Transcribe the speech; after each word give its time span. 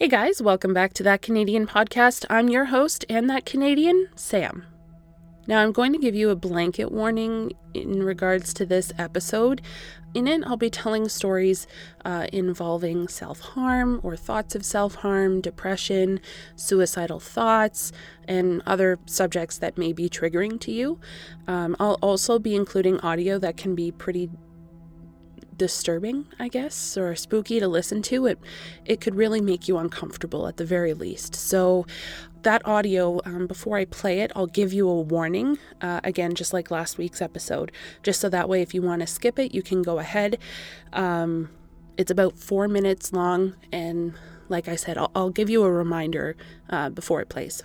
Hey 0.00 0.08
guys, 0.08 0.40
welcome 0.40 0.72
back 0.72 0.94
to 0.94 1.02
That 1.02 1.20
Canadian 1.20 1.66
Podcast. 1.66 2.24
I'm 2.30 2.48
your 2.48 2.64
host 2.64 3.04
and 3.10 3.28
that 3.28 3.44
Canadian, 3.44 4.08
Sam. 4.14 4.64
Now, 5.50 5.64
I'm 5.64 5.72
going 5.72 5.92
to 5.92 5.98
give 5.98 6.14
you 6.14 6.30
a 6.30 6.36
blanket 6.36 6.92
warning 6.92 7.54
in 7.74 8.04
regards 8.04 8.54
to 8.54 8.64
this 8.64 8.92
episode. 8.96 9.60
In 10.14 10.28
it, 10.28 10.44
I'll 10.46 10.56
be 10.56 10.70
telling 10.70 11.08
stories 11.08 11.66
uh, 12.04 12.28
involving 12.32 13.08
self 13.08 13.40
harm 13.40 13.98
or 14.04 14.14
thoughts 14.14 14.54
of 14.54 14.64
self 14.64 14.94
harm, 14.94 15.40
depression, 15.40 16.20
suicidal 16.54 17.18
thoughts, 17.18 17.90
and 18.28 18.62
other 18.64 19.00
subjects 19.06 19.58
that 19.58 19.76
may 19.76 19.92
be 19.92 20.08
triggering 20.08 20.60
to 20.60 20.70
you. 20.70 21.00
Um, 21.48 21.74
I'll 21.80 21.98
also 22.00 22.38
be 22.38 22.54
including 22.54 23.00
audio 23.00 23.36
that 23.40 23.56
can 23.56 23.74
be 23.74 23.90
pretty 23.90 24.30
disturbing, 25.60 26.24
I 26.38 26.48
guess, 26.48 26.96
or 26.96 27.14
spooky 27.14 27.60
to 27.60 27.68
listen 27.68 28.00
to, 28.02 28.24
it 28.24 28.38
it 28.86 29.02
could 29.02 29.14
really 29.14 29.42
make 29.42 29.68
you 29.68 29.76
uncomfortable 29.76 30.48
at 30.48 30.56
the 30.56 30.64
very 30.64 30.94
least. 30.94 31.34
So 31.34 31.86
that 32.42 32.66
audio, 32.66 33.20
um, 33.24 33.46
before 33.46 33.76
I 33.76 33.84
play 33.84 34.20
it, 34.20 34.32
I'll 34.34 34.46
give 34.46 34.72
you 34.72 34.88
a 34.88 35.00
warning. 35.00 35.58
Uh, 35.80 36.00
again, 36.04 36.34
just 36.34 36.52
like 36.52 36.70
last 36.70 36.98
week's 36.98 37.20
episode, 37.22 37.72
just 38.02 38.20
so 38.20 38.28
that 38.28 38.48
way, 38.48 38.62
if 38.62 38.74
you 38.74 38.82
want 38.82 39.00
to 39.00 39.06
skip 39.06 39.38
it, 39.38 39.54
you 39.54 39.62
can 39.62 39.82
go 39.82 39.98
ahead. 39.98 40.38
Um, 40.92 41.50
it's 41.96 42.10
about 42.10 42.38
four 42.38 42.68
minutes 42.68 43.12
long, 43.12 43.54
and 43.72 44.14
like 44.48 44.68
I 44.68 44.76
said, 44.76 44.96
I'll, 44.96 45.10
I'll 45.14 45.30
give 45.30 45.50
you 45.50 45.62
a 45.64 45.70
reminder 45.70 46.36
uh, 46.68 46.90
before 46.90 47.20
it 47.20 47.28
plays. 47.28 47.62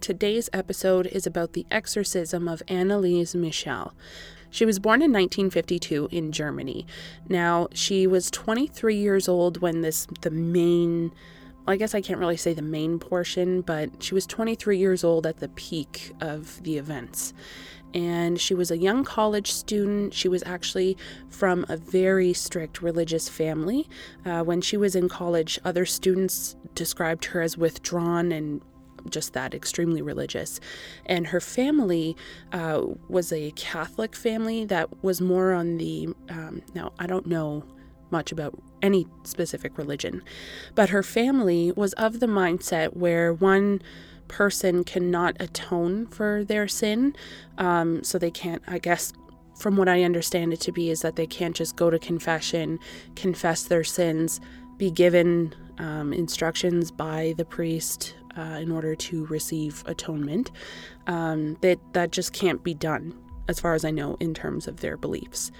Today's 0.00 0.50
episode 0.52 1.06
is 1.06 1.26
about 1.26 1.52
the 1.52 1.64
exorcism 1.70 2.48
of 2.48 2.62
Anneliese 2.66 3.36
Michel. 3.36 3.94
She 4.50 4.66
was 4.66 4.78
born 4.78 5.00
in 5.00 5.12
1952 5.12 6.08
in 6.10 6.32
Germany. 6.32 6.86
Now, 7.28 7.68
she 7.72 8.06
was 8.06 8.30
23 8.30 8.96
years 8.96 9.28
old 9.28 9.62
when 9.62 9.80
this, 9.80 10.06
the 10.20 10.30
main, 10.30 11.12
I 11.66 11.76
guess 11.76 11.94
I 11.94 12.00
can't 12.00 12.18
really 12.18 12.36
say 12.36 12.54
the 12.54 12.62
main 12.62 12.98
portion, 12.98 13.60
but 13.60 14.02
she 14.02 14.14
was 14.14 14.26
23 14.26 14.78
years 14.78 15.04
old 15.04 15.26
at 15.26 15.38
the 15.38 15.48
peak 15.48 16.12
of 16.20 16.62
the 16.64 16.76
events. 16.76 17.32
And 17.94 18.40
she 18.40 18.54
was 18.54 18.70
a 18.70 18.78
young 18.78 19.04
college 19.04 19.52
student. 19.52 20.14
She 20.14 20.26
was 20.26 20.42
actually 20.44 20.96
from 21.28 21.64
a 21.68 21.76
very 21.76 22.32
strict 22.32 22.82
religious 22.82 23.28
family. 23.28 23.88
Uh, 24.24 24.42
when 24.42 24.60
she 24.60 24.76
was 24.76 24.96
in 24.96 25.08
college, 25.08 25.58
other 25.64 25.84
students 25.84 26.56
described 26.74 27.26
her 27.26 27.42
as 27.42 27.56
withdrawn 27.56 28.32
and 28.32 28.62
just 29.10 29.32
that 29.34 29.54
extremely 29.54 30.00
religious. 30.00 30.58
And 31.06 31.28
her 31.28 31.40
family 31.40 32.16
uh, 32.52 32.82
was 33.08 33.32
a 33.32 33.50
Catholic 33.52 34.16
family 34.16 34.64
that 34.64 35.02
was 35.04 35.20
more 35.20 35.52
on 35.52 35.76
the, 35.76 36.08
um, 36.28 36.62
now, 36.74 36.92
I 36.98 37.06
don't 37.06 37.26
know 37.26 37.64
much 38.12 38.30
about 38.30 38.54
any 38.82 39.06
specific 39.24 39.76
religion, 39.78 40.22
but 40.74 40.90
her 40.90 41.02
family 41.02 41.72
was 41.72 41.92
of 41.94 42.20
the 42.20 42.26
mindset 42.26 42.94
where 42.94 43.32
one 43.32 43.80
person 44.28 44.84
cannot 44.84 45.36
atone 45.40 46.06
for 46.06 46.44
their 46.44 46.68
sin. 46.68 47.14
Um, 47.58 48.02
so 48.04 48.18
they 48.18 48.30
can't, 48.30 48.62
I 48.66 48.78
guess, 48.78 49.12
from 49.58 49.76
what 49.76 49.88
I 49.88 50.02
understand 50.02 50.52
it 50.52 50.60
to 50.60 50.72
be, 50.72 50.90
is 50.90 51.02
that 51.02 51.16
they 51.16 51.26
can't 51.26 51.54
just 51.54 51.76
go 51.76 51.90
to 51.90 51.98
confession, 51.98 52.78
confess 53.14 53.64
their 53.64 53.84
sins, 53.84 54.40
be 54.78 54.90
given 54.90 55.54
um, 55.78 56.12
instructions 56.12 56.90
by 56.90 57.34
the 57.36 57.44
priest 57.44 58.14
uh, 58.36 58.58
in 58.60 58.72
order 58.72 58.94
to 58.94 59.26
receive 59.26 59.82
atonement. 59.86 60.50
Um, 61.06 61.58
that 61.60 61.78
that 61.92 62.10
just 62.10 62.32
can't 62.32 62.64
be 62.64 62.74
done, 62.74 63.14
as 63.48 63.60
far 63.60 63.74
as 63.74 63.84
I 63.84 63.90
know, 63.90 64.16
in 64.20 64.34
terms 64.34 64.66
of 64.68 64.80
their 64.80 64.96
beliefs. 64.96 65.50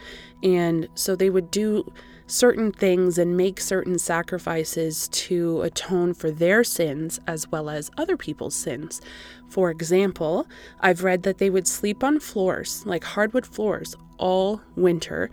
And 0.43 0.89
so 0.95 1.15
they 1.15 1.31
would 1.31 1.51
do 1.51 1.91
certain 2.27 2.73
things 2.73 3.19
and 3.19 3.37
make 3.37 3.61
certain 3.61 3.99
sacrifices 3.99 5.09
to 5.09 5.61
atone 5.63 6.15
for 6.15 6.31
their 6.31 6.65
sins 6.65 7.21
as 7.27 7.51
well 7.51 7.69
as 7.69 7.91
other 7.99 8.17
people's 8.17 8.55
sins. 8.55 9.01
For 9.49 9.71
example, 9.71 10.47
I've 10.81 11.05
read 11.05 11.25
that 11.25 11.39
they 11.39 11.51
would 11.51 11.69
sleep 11.69 12.03
on 12.03 12.21
floors, 12.21 12.85
like 12.87 13.05
hardwood 13.05 13.47
floors, 13.47 13.95
all 14.19 14.63
winter 14.77 15.31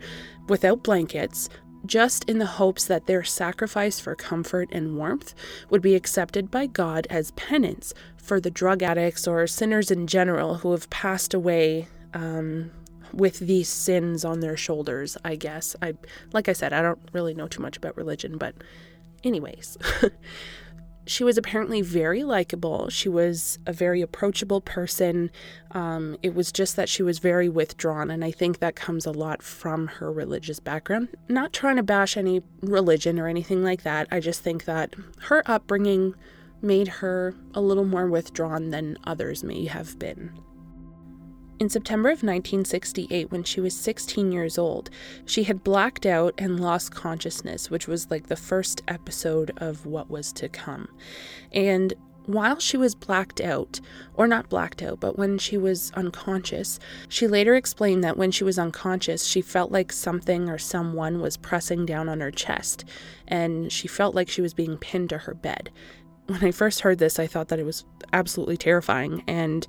without 0.48 0.82
blankets 0.82 1.48
just 1.86 2.28
in 2.28 2.38
the 2.38 2.46
hopes 2.46 2.84
that 2.84 3.06
their 3.06 3.24
sacrifice 3.24 3.98
for 3.98 4.14
comfort 4.14 4.68
and 4.70 4.96
warmth 4.96 5.34
would 5.70 5.80
be 5.80 5.94
accepted 5.94 6.50
by 6.50 6.66
God 6.66 7.06
as 7.08 7.30
penance 7.32 7.94
for 8.16 8.40
the 8.40 8.50
drug 8.50 8.82
addicts 8.82 9.26
or 9.26 9.46
sinners 9.46 9.90
in 9.90 10.06
general 10.06 10.56
who 10.56 10.72
have 10.72 10.90
passed 10.90 11.32
away 11.32 11.88
um, 12.14 12.70
with 13.12 13.38
these 13.40 13.68
sins 13.68 14.24
on 14.24 14.40
their 14.40 14.56
shoulders. 14.56 15.16
I 15.24 15.36
guess 15.36 15.76
I, 15.82 15.94
like 16.32 16.48
I 16.48 16.52
said, 16.52 16.72
I 16.72 16.82
don't 16.82 17.00
really 17.12 17.34
know 17.34 17.48
too 17.48 17.62
much 17.62 17.76
about 17.76 17.96
religion, 17.96 18.38
but 18.38 18.54
anyways. 19.24 19.78
she 21.06 21.24
was 21.24 21.36
apparently 21.36 21.82
very 21.82 22.22
likable. 22.22 22.88
She 22.88 23.08
was 23.08 23.58
a 23.66 23.72
very 23.72 24.00
approachable 24.00 24.60
person. 24.60 25.30
Um, 25.72 26.16
it 26.22 26.34
was 26.34 26.52
just 26.52 26.76
that 26.76 26.88
she 26.88 27.02
was 27.02 27.18
very 27.18 27.48
withdrawn, 27.48 28.10
and 28.10 28.24
I 28.24 28.30
think 28.30 28.58
that 28.58 28.76
comes 28.76 29.06
a 29.06 29.10
lot 29.10 29.42
from 29.42 29.88
her 29.88 30.12
religious 30.12 30.60
background. 30.60 31.08
Not 31.28 31.52
trying 31.52 31.76
to 31.76 31.82
bash 31.82 32.16
any 32.16 32.42
religion 32.62 33.18
or 33.18 33.26
anything 33.26 33.64
like 33.64 33.82
that. 33.82 34.06
I 34.10 34.20
just 34.20 34.42
think 34.42 34.66
that 34.66 34.94
her 35.22 35.42
upbringing 35.46 36.14
made 36.62 36.88
her 36.88 37.34
a 37.54 37.60
little 37.60 37.86
more 37.86 38.06
withdrawn 38.06 38.70
than 38.70 38.96
others 39.04 39.42
may 39.42 39.64
have 39.64 39.98
been. 39.98 40.30
In 41.60 41.68
September 41.68 42.08
of 42.08 42.22
1968, 42.22 43.30
when 43.30 43.44
she 43.44 43.60
was 43.60 43.76
16 43.76 44.32
years 44.32 44.56
old, 44.56 44.88
she 45.26 45.42
had 45.42 45.62
blacked 45.62 46.06
out 46.06 46.32
and 46.38 46.58
lost 46.58 46.94
consciousness, 46.94 47.70
which 47.70 47.86
was 47.86 48.10
like 48.10 48.28
the 48.28 48.34
first 48.34 48.82
episode 48.88 49.52
of 49.58 49.84
what 49.84 50.08
was 50.08 50.32
to 50.32 50.48
come. 50.48 50.88
And 51.52 51.92
while 52.24 52.58
she 52.58 52.78
was 52.78 52.94
blacked 52.94 53.42
out, 53.42 53.78
or 54.14 54.26
not 54.26 54.48
blacked 54.48 54.82
out, 54.82 55.00
but 55.00 55.18
when 55.18 55.36
she 55.36 55.58
was 55.58 55.92
unconscious, 55.92 56.78
she 57.10 57.28
later 57.28 57.54
explained 57.54 58.02
that 58.04 58.16
when 58.16 58.30
she 58.30 58.44
was 58.44 58.58
unconscious, 58.58 59.26
she 59.26 59.42
felt 59.42 59.70
like 59.70 59.92
something 59.92 60.48
or 60.48 60.56
someone 60.56 61.20
was 61.20 61.36
pressing 61.36 61.84
down 61.84 62.08
on 62.08 62.20
her 62.20 62.30
chest, 62.30 62.86
and 63.28 63.70
she 63.70 63.86
felt 63.86 64.14
like 64.14 64.30
she 64.30 64.40
was 64.40 64.54
being 64.54 64.78
pinned 64.78 65.10
to 65.10 65.18
her 65.18 65.34
bed. 65.34 65.70
When 66.26 66.42
I 66.42 66.52
first 66.52 66.80
heard 66.80 66.98
this, 66.98 67.18
I 67.18 67.26
thought 67.26 67.48
that 67.48 67.58
it 67.58 67.66
was 67.66 67.84
absolutely 68.14 68.56
terrifying, 68.56 69.24
and 69.26 69.66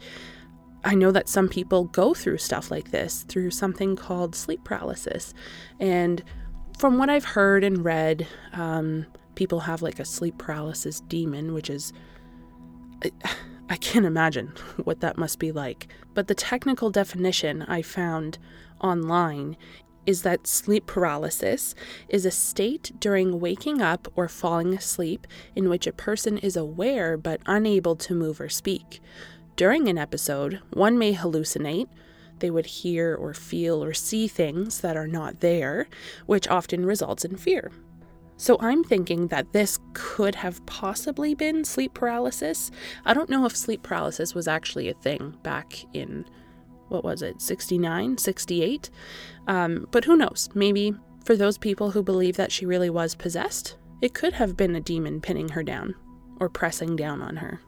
I 0.84 0.96
know 0.96 1.12
that 1.12 1.30
some 1.30 1.47
people 1.47 1.86
go 1.86 2.14
through 2.14 2.38
stuff 2.38 2.72
like 2.72 2.92
this 2.92 3.24
through 3.24 3.52
something 3.52 3.96
called 3.96 4.36
sleep 4.36 4.64
paralysis. 4.64 5.34
And 5.80 6.24
from 6.78 6.97
what 6.97 7.09
I've 7.09 7.25
heard 7.25 7.64
and 7.64 7.86
read, 7.86 8.28
um, 8.53 9.06
people 9.36 9.62
have 9.62 9.81
like 9.81 10.00
a 10.00 10.06
sleep 10.06 10.38
paralysis 10.38 11.02
demon, 11.02 11.53
which 11.53 11.69
is. 11.69 11.94
I, 13.03 13.12
I 13.69 13.78
can't 13.78 14.06
imagine 14.06 14.47
what 14.84 15.00
that 15.00 15.18
must 15.18 15.40
be 15.40 15.53
like. 15.53 15.88
But 16.14 16.28
the 16.28 16.36
technical 16.36 16.90
definition 16.90 17.62
I 17.62 17.81
found 17.81 18.38
online 18.81 19.56
is 20.06 20.24
that 20.24 20.46
sleep 20.46 20.88
paralysis 20.88 21.74
is 22.09 22.25
a 22.25 22.31
state 22.31 22.92
during 23.00 23.40
waking 23.40 23.81
up 23.81 24.12
or 24.16 24.28
falling 24.28 24.74
asleep 24.74 25.25
in 25.56 25.69
which 25.69 25.88
a 25.88 25.94
person 25.94 26.38
is 26.40 26.58
aware 26.58 27.16
but 27.18 27.40
unable 27.46 27.96
to 27.96 28.13
move 28.13 28.42
or 28.42 28.50
speak. 28.50 29.00
During 29.56 29.88
an 29.88 29.97
episode, 29.97 30.59
one 30.72 30.97
may 30.97 31.13
hallucinate. 31.13 31.88
They 32.39 32.50
would 32.50 32.66
hear 32.66 33.16
or 33.16 33.34
feel 33.34 33.84
or 33.84 33.94
see 33.94 34.28
things 34.28 34.81
that 34.81 34.97
are 34.97 35.07
not 35.07 35.41
there, 35.41 35.88
which 36.25 36.47
often 36.47 36.85
results 36.85 37.23
in 37.23 37.38
fear. 37.38 37.72
So 38.38 38.57
I'm 38.59 38.84
thinking 38.84 39.28
that 39.28 39.53
this 39.53 39.78
could 39.94 40.34
have 40.34 40.66
possibly 40.66 41.35
been 41.35 41.63
sleep 41.63 41.94
paralysis. 41.94 42.72
I 43.06 43.13
don't 43.13 43.29
know 43.29 43.45
if 43.45 43.56
sleep 43.56 43.84
paralysis 43.84 44.34
was 44.34 44.47
actually 44.47 44.89
a 44.89 44.95
thing 44.95 45.38
back 45.44 45.85
in, 45.94 46.25
what 46.88 47.03
was 47.03 47.22
it, 47.22 47.39
69, 47.39 48.18
68? 48.18 48.89
Um, 49.47 49.88
but 49.92 50.06
who 50.06 50.18
knows? 50.18 50.50
Maybe 50.56 50.95
for 51.24 51.36
those 51.36 51.59
people 51.59 51.92
who 51.92 52.01
believe 52.01 52.36
that 52.38 52.51
she 52.51 52.65
really 52.65 52.89
was 52.89 53.13
possessed, 53.13 53.77
it 54.01 54.15
could 54.15 54.33
have 54.33 54.57
been 54.57 54.75
a 54.75 54.81
demon 54.81 55.21
pinning 55.21 55.50
her 55.50 55.62
down 55.62 55.94
or 56.39 56.50
pressing 56.50 56.95
down 56.95 57.21
on 57.21 57.36
her. 57.36 57.62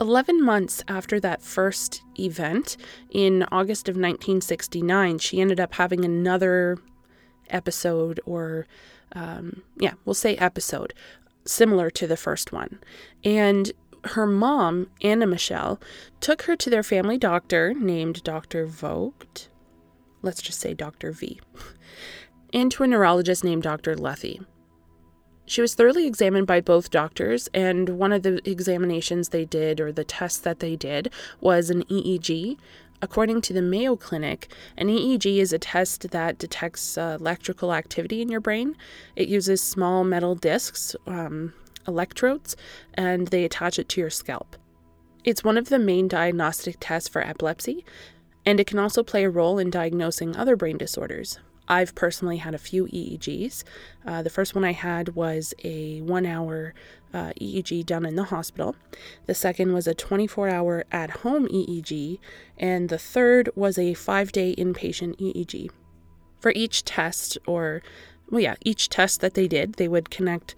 11 0.00 0.42
months 0.42 0.82
after 0.88 1.20
that 1.20 1.42
first 1.42 2.02
event, 2.18 2.76
in 3.10 3.44
August 3.52 3.88
of 3.88 3.94
1969, 3.94 5.18
she 5.18 5.40
ended 5.40 5.60
up 5.60 5.74
having 5.74 6.04
another 6.04 6.78
episode, 7.50 8.20
or 8.24 8.66
um, 9.12 9.62
yeah, 9.78 9.94
we'll 10.04 10.14
say 10.14 10.36
episode, 10.36 10.94
similar 11.44 11.90
to 11.90 12.06
the 12.06 12.16
first 12.16 12.52
one. 12.52 12.80
And 13.22 13.72
her 14.04 14.26
mom, 14.26 14.88
Anna 15.02 15.26
Michel, 15.26 15.80
took 16.20 16.42
her 16.42 16.56
to 16.56 16.70
their 16.70 16.82
family 16.82 17.18
doctor 17.18 17.72
named 17.72 18.22
Dr. 18.24 18.66
Vogt. 18.66 19.48
Let's 20.22 20.42
just 20.42 20.60
say 20.60 20.74
Dr. 20.74 21.12
V. 21.12 21.40
And 22.52 22.70
to 22.72 22.84
a 22.84 22.86
neurologist 22.86 23.42
named 23.42 23.64
Dr. 23.64 23.96
Lüthy. 23.96 24.44
She 25.46 25.60
was 25.60 25.74
thoroughly 25.74 26.06
examined 26.06 26.46
by 26.46 26.60
both 26.60 26.90
doctors, 26.90 27.48
and 27.52 27.90
one 27.90 28.12
of 28.12 28.22
the 28.22 28.40
examinations 28.48 29.28
they 29.28 29.44
did, 29.44 29.80
or 29.80 29.92
the 29.92 30.04
tests 30.04 30.40
that 30.40 30.60
they 30.60 30.74
did, 30.74 31.12
was 31.40 31.70
an 31.70 31.84
EEG. 31.84 32.56
According 33.02 33.42
to 33.42 33.52
the 33.52 33.60
Mayo 33.60 33.96
Clinic, 33.96 34.50
an 34.78 34.88
EEG 34.88 35.36
is 35.36 35.52
a 35.52 35.58
test 35.58 36.10
that 36.12 36.38
detects 36.38 36.96
uh, 36.96 37.18
electrical 37.20 37.74
activity 37.74 38.22
in 38.22 38.30
your 38.30 38.40
brain. 38.40 38.76
It 39.16 39.28
uses 39.28 39.62
small 39.62 40.04
metal 40.04 40.34
discs, 40.34 40.96
um, 41.06 41.52
electrodes, 41.86 42.56
and 42.94 43.28
they 43.28 43.44
attach 43.44 43.78
it 43.78 43.90
to 43.90 44.00
your 44.00 44.10
scalp. 44.10 44.56
It's 45.24 45.44
one 45.44 45.58
of 45.58 45.68
the 45.68 45.78
main 45.78 46.08
diagnostic 46.08 46.76
tests 46.80 47.08
for 47.08 47.20
epilepsy, 47.20 47.84
and 48.46 48.58
it 48.58 48.66
can 48.66 48.78
also 48.78 49.02
play 49.02 49.24
a 49.24 49.30
role 49.30 49.58
in 49.58 49.68
diagnosing 49.68 50.36
other 50.36 50.56
brain 50.56 50.78
disorders. 50.78 51.38
I've 51.68 51.94
personally 51.94 52.38
had 52.38 52.54
a 52.54 52.58
few 52.58 52.86
EEGs. 52.86 53.64
Uh, 54.06 54.22
the 54.22 54.30
first 54.30 54.54
one 54.54 54.64
I 54.64 54.72
had 54.72 55.14
was 55.14 55.54
a 55.64 56.00
one 56.02 56.26
hour 56.26 56.74
uh, 57.12 57.32
EEG 57.40 57.86
done 57.86 58.04
in 58.04 58.16
the 58.16 58.24
hospital. 58.24 58.76
The 59.26 59.34
second 59.34 59.72
was 59.72 59.86
a 59.86 59.94
24 59.94 60.48
hour 60.48 60.84
at 60.92 61.10
home 61.10 61.46
EEG. 61.48 62.18
And 62.58 62.88
the 62.88 62.98
third 62.98 63.48
was 63.54 63.78
a 63.78 63.94
five 63.94 64.32
day 64.32 64.54
inpatient 64.56 65.16
EEG. 65.18 65.70
For 66.40 66.52
each 66.54 66.84
test, 66.84 67.38
or, 67.46 67.82
well, 68.30 68.40
yeah, 68.40 68.56
each 68.64 68.90
test 68.90 69.20
that 69.22 69.34
they 69.34 69.48
did, 69.48 69.74
they 69.74 69.88
would 69.88 70.10
connect, 70.10 70.54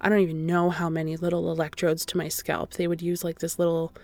I 0.00 0.10
don't 0.10 0.20
even 0.20 0.44
know 0.44 0.68
how 0.68 0.90
many 0.90 1.16
little 1.16 1.50
electrodes 1.50 2.04
to 2.06 2.18
my 2.18 2.28
scalp. 2.28 2.74
They 2.74 2.86
would 2.86 3.00
use 3.00 3.24
like 3.24 3.38
this 3.38 3.58
little 3.58 3.94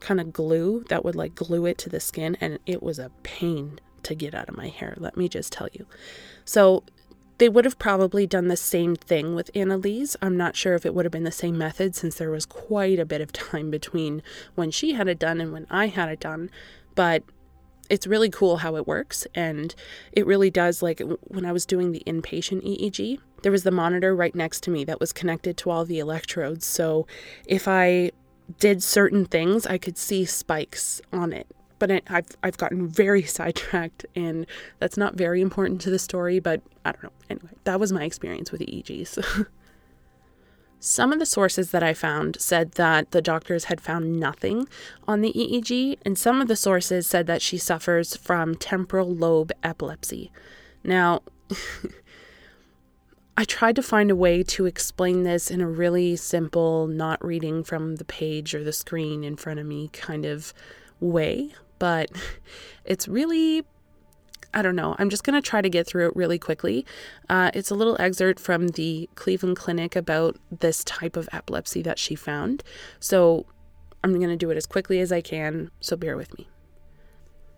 kind 0.00 0.20
of 0.20 0.32
glue 0.32 0.84
that 0.88 1.04
would 1.04 1.14
like 1.14 1.34
glue 1.34 1.66
it 1.66 1.76
to 1.78 1.90
the 1.90 2.00
skin, 2.00 2.36
and 2.40 2.58
it 2.64 2.82
was 2.82 2.98
a 2.98 3.10
pain 3.22 3.80
to 4.06 4.14
get 4.14 4.34
out 4.34 4.48
of 4.48 4.56
my 4.56 4.68
hair, 4.68 4.94
let 4.98 5.16
me 5.16 5.28
just 5.28 5.52
tell 5.52 5.68
you. 5.72 5.86
So 6.44 6.84
they 7.38 7.48
would 7.48 7.64
have 7.64 7.78
probably 7.78 8.26
done 8.26 8.48
the 8.48 8.56
same 8.56 8.96
thing 8.96 9.34
with 9.34 9.52
Anneliese. 9.52 10.16
I'm 10.22 10.36
not 10.36 10.56
sure 10.56 10.74
if 10.74 10.86
it 10.86 10.94
would 10.94 11.04
have 11.04 11.12
been 11.12 11.24
the 11.24 11.30
same 11.30 11.58
method 11.58 11.94
since 11.94 12.16
there 12.16 12.30
was 12.30 12.46
quite 12.46 12.98
a 12.98 13.04
bit 13.04 13.20
of 13.20 13.32
time 13.32 13.70
between 13.70 14.22
when 14.54 14.70
she 14.70 14.92
had 14.92 15.08
it 15.08 15.18
done 15.18 15.40
and 15.40 15.52
when 15.52 15.66
I 15.68 15.88
had 15.88 16.08
it 16.08 16.20
done. 16.20 16.50
But 16.94 17.24
it's 17.90 18.06
really 18.06 18.30
cool 18.30 18.58
how 18.58 18.76
it 18.76 18.86
works. 18.86 19.26
And 19.34 19.74
it 20.12 20.26
really 20.26 20.50
does. 20.50 20.82
Like 20.82 21.02
when 21.22 21.44
I 21.44 21.52
was 21.52 21.66
doing 21.66 21.92
the 21.92 22.02
inpatient 22.06 22.64
EEG, 22.64 23.18
there 23.42 23.52
was 23.52 23.64
the 23.64 23.70
monitor 23.70 24.16
right 24.16 24.34
next 24.34 24.62
to 24.64 24.70
me 24.70 24.84
that 24.84 24.98
was 24.98 25.12
connected 25.12 25.56
to 25.58 25.70
all 25.70 25.84
the 25.84 25.98
electrodes. 25.98 26.64
So 26.64 27.06
if 27.46 27.68
I 27.68 28.12
did 28.58 28.82
certain 28.82 29.26
things, 29.26 29.66
I 29.66 29.76
could 29.76 29.98
see 29.98 30.24
spikes 30.24 31.02
on 31.12 31.32
it 31.32 31.46
but 31.78 31.90
it, 31.90 32.04
I've 32.08 32.28
I've 32.42 32.56
gotten 32.56 32.88
very 32.88 33.22
sidetracked, 33.38 34.06
and 34.14 34.46
that's 34.78 34.96
not 34.96 35.14
very 35.14 35.40
important 35.40 35.80
to 35.82 35.90
the 35.90 35.98
story. 35.98 36.38
But 36.38 36.62
I 36.84 36.92
don't 36.92 37.04
know. 37.04 37.12
Anyway, 37.30 37.50
that 37.64 37.80
was 37.80 37.92
my 37.92 38.04
experience 38.04 38.52
with 38.52 38.60
EEGs. 38.62 39.46
Some 40.78 41.12
of 41.12 41.18
the 41.18 41.26
sources 41.26 41.70
that 41.70 41.82
I 41.82 41.94
found 41.94 42.36
said 42.40 42.72
that 42.72 43.10
the 43.10 43.22
doctors 43.22 43.64
had 43.64 43.80
found 43.80 44.20
nothing 44.20 44.68
on 45.08 45.20
the 45.20 45.32
EEG, 45.32 45.98
and 46.04 46.18
some 46.18 46.40
of 46.42 46.48
the 46.48 46.54
sources 46.54 47.06
said 47.06 47.26
that 47.26 47.40
she 47.40 47.56
suffers 47.56 48.14
from 48.14 48.54
temporal 48.54 49.12
lobe 49.12 49.52
epilepsy. 49.64 50.30
Now, 50.84 51.22
I 53.38 53.44
tried 53.44 53.76
to 53.76 53.82
find 53.82 54.10
a 54.10 54.16
way 54.16 54.42
to 54.44 54.66
explain 54.66 55.22
this 55.22 55.50
in 55.50 55.60
a 55.60 55.68
really 55.68 56.14
simple, 56.16 56.86
not 56.86 57.24
reading 57.24 57.64
from 57.64 57.96
the 57.96 58.04
page 58.04 58.54
or 58.54 58.62
the 58.62 58.72
screen 58.72 59.24
in 59.24 59.36
front 59.36 59.58
of 59.58 59.66
me 59.66 59.88
kind 59.88 60.24
of 60.24 60.54
way, 61.00 61.52
but 61.78 62.10
it's 62.84 63.08
really 63.08 63.64
I 64.54 64.62
don't 64.62 64.76
know. 64.76 64.96
I'm 64.98 65.10
just 65.10 65.22
going 65.22 65.40
to 65.40 65.46
try 65.46 65.60
to 65.60 65.68
get 65.68 65.86
through 65.86 66.06
it 66.06 66.16
really 66.16 66.38
quickly. 66.38 66.86
Uh, 67.28 67.50
it's 67.52 67.70
a 67.70 67.74
little 67.74 67.94
excerpt 68.00 68.40
from 68.40 68.68
the 68.68 69.06
Cleveland 69.14 69.58
Clinic 69.58 69.94
about 69.94 70.38
this 70.50 70.82
type 70.82 71.14
of 71.14 71.28
epilepsy 71.30 71.82
that 71.82 71.98
she 71.98 72.14
found. 72.14 72.64
So 72.98 73.44
I'm 74.02 74.14
going 74.14 74.30
to 74.30 74.36
do 74.36 74.50
it 74.50 74.56
as 74.56 74.64
quickly 74.64 74.98
as 75.00 75.12
I 75.12 75.20
can, 75.20 75.70
so 75.80 75.94
bear 75.94 76.16
with 76.16 76.36
me. 76.38 76.48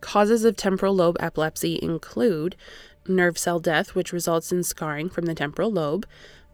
Causes 0.00 0.44
of 0.44 0.56
temporal 0.56 0.94
lobe 0.94 1.16
epilepsy 1.20 1.78
include 1.80 2.56
nerve 3.06 3.38
cell 3.38 3.60
death, 3.60 3.94
which 3.94 4.12
results 4.12 4.50
in 4.50 4.64
scarring 4.64 5.08
from 5.08 5.26
the 5.26 5.34
temporal 5.34 5.70
lobe, 5.70 6.04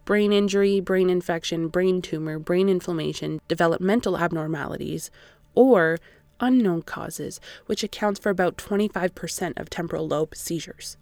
brain 0.04 0.32
injury, 0.32 0.78
brain 0.80 1.08
infection, 1.08 1.68
brain 1.68 2.02
tumor, 2.02 2.38
brain 2.38 2.68
inflammation, 2.68 3.40
developmental 3.48 4.18
abnormalities, 4.18 5.10
or 5.54 5.98
unknown 6.40 6.82
causes, 6.82 7.40
which 7.66 7.82
accounts 7.82 8.20
for 8.20 8.30
about 8.30 8.56
25% 8.56 9.58
of 9.58 9.70
temporal 9.70 10.06
lobe 10.06 10.34
seizures. 10.34 10.96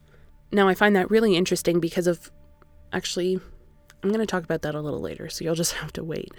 Now, 0.50 0.68
I 0.68 0.74
find 0.74 0.94
that 0.96 1.10
really 1.10 1.36
interesting 1.36 1.80
because 1.80 2.06
of 2.06 2.30
actually, 2.92 3.40
I'm 4.02 4.10
going 4.10 4.20
to 4.20 4.26
talk 4.26 4.44
about 4.44 4.62
that 4.62 4.74
a 4.74 4.80
little 4.80 5.00
later, 5.00 5.28
so 5.28 5.44
you'll 5.44 5.54
just 5.54 5.72
have 5.82 5.92
to 5.94 6.04
wait. 6.04 6.32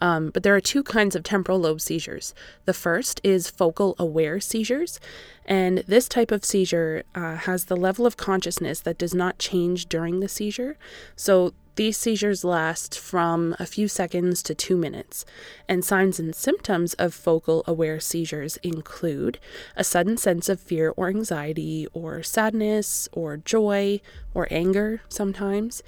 Um, 0.00 0.30
but 0.30 0.42
there 0.42 0.54
are 0.54 0.60
two 0.60 0.82
kinds 0.82 1.16
of 1.16 1.22
temporal 1.22 1.58
lobe 1.58 1.80
seizures. 1.80 2.34
The 2.64 2.74
first 2.74 3.20
is 3.24 3.50
focal 3.50 3.96
aware 3.98 4.38
seizures, 4.40 5.00
and 5.44 5.78
this 5.78 6.08
type 6.08 6.30
of 6.30 6.44
seizure 6.44 7.02
uh, 7.14 7.36
has 7.36 7.64
the 7.64 7.76
level 7.76 8.06
of 8.06 8.16
consciousness 8.16 8.80
that 8.80 8.98
does 8.98 9.14
not 9.14 9.38
change 9.38 9.86
during 9.86 10.20
the 10.20 10.28
seizure. 10.28 10.76
So 11.16 11.54
these 11.76 11.96
seizures 11.96 12.44
last 12.44 12.98
from 12.98 13.54
a 13.58 13.66
few 13.66 13.88
seconds 13.88 14.42
to 14.42 14.54
two 14.54 14.76
minutes, 14.76 15.24
and 15.68 15.84
signs 15.84 16.18
and 16.18 16.34
symptoms 16.34 16.94
of 16.94 17.14
focal 17.14 17.62
aware 17.66 18.00
seizures 18.00 18.56
include 18.58 19.38
a 19.76 19.84
sudden 19.84 20.16
sense 20.16 20.48
of 20.48 20.60
fear 20.60 20.92
or 20.96 21.08
anxiety, 21.08 21.86
or 21.92 22.22
sadness, 22.22 23.08
or 23.12 23.36
joy, 23.36 24.00
or 24.34 24.48
anger 24.50 25.02
sometimes, 25.08 25.82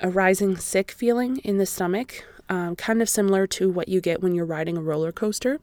a 0.00 0.08
rising 0.08 0.56
sick 0.56 0.90
feeling 0.90 1.38
in 1.38 1.58
the 1.58 1.66
stomach, 1.66 2.24
um, 2.48 2.76
kind 2.76 3.02
of 3.02 3.08
similar 3.08 3.46
to 3.46 3.68
what 3.70 3.88
you 3.88 4.00
get 4.00 4.22
when 4.22 4.34
you're 4.34 4.44
riding 4.44 4.76
a 4.76 4.82
roller 4.82 5.12
coaster. 5.12 5.60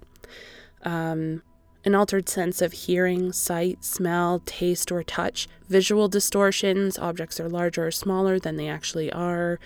Um, 0.84 1.42
an 1.86 1.96
altered 1.96 2.28
sense 2.28 2.62
of 2.62 2.74
hearing, 2.74 3.32
sight, 3.32 3.84
smell, 3.86 4.42
taste, 4.46 4.92
or 4.92 5.04
touch, 5.04 5.48
visual 5.70 6.08
distortions, 6.08 6.98
objects 6.98 7.40
are 7.40 7.48
larger 7.48 7.88
or 7.88 7.92
smaller 7.92 8.40
than 8.40 8.58
they 8.58 8.68
actually 8.68 9.12
are, 9.12 9.60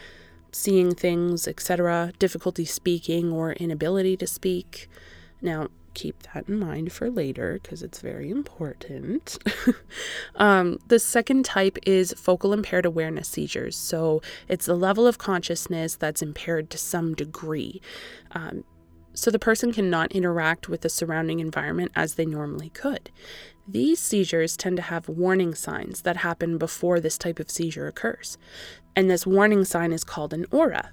seeing 0.51 0.93
things, 0.93 1.47
etc., 1.47 2.11
difficulty 2.19 2.65
speaking 2.65 3.31
or 3.31 3.53
inability 3.53 4.17
to 4.17 4.27
speak. 4.27 4.89
Now, 5.41 5.69
keep 5.93 6.23
that 6.33 6.47
in 6.47 6.59
mind 6.59 6.91
for 6.91 7.09
later 7.09 7.59
because 7.61 7.81
it's 7.81 8.01
very 8.01 8.29
important. 8.29 9.37
um, 10.35 10.77
the 10.87 10.99
second 10.99 11.45
type 11.45 11.77
is 11.85 12.13
focal 12.13 12.53
impaired 12.53 12.85
awareness 12.85 13.27
seizures. 13.27 13.75
So 13.75 14.21
it's 14.47 14.65
the 14.65 14.75
level 14.75 15.07
of 15.07 15.17
consciousness 15.17 15.95
that's 15.95 16.21
impaired 16.21 16.69
to 16.71 16.77
some 16.77 17.15
degree. 17.15 17.81
Um, 18.31 18.63
so 19.13 19.31
the 19.31 19.39
person 19.39 19.71
cannot 19.71 20.11
interact 20.11 20.69
with 20.69 20.81
the 20.81 20.89
surrounding 20.89 21.39
environment 21.39 21.91
as 21.95 22.15
they 22.15 22.25
normally 22.25 22.69
could. 22.69 23.11
These 23.67 23.99
seizures 23.99 24.57
tend 24.57 24.77
to 24.77 24.83
have 24.83 25.09
warning 25.09 25.53
signs 25.53 26.01
that 26.01 26.17
happen 26.17 26.57
before 26.57 26.99
this 26.99 27.17
type 27.17 27.39
of 27.39 27.51
seizure 27.51 27.87
occurs. 27.87 28.37
And 28.95 29.09
this 29.09 29.27
warning 29.27 29.65
sign 29.65 29.93
is 29.93 30.03
called 30.03 30.33
an 30.33 30.45
aura. 30.51 30.91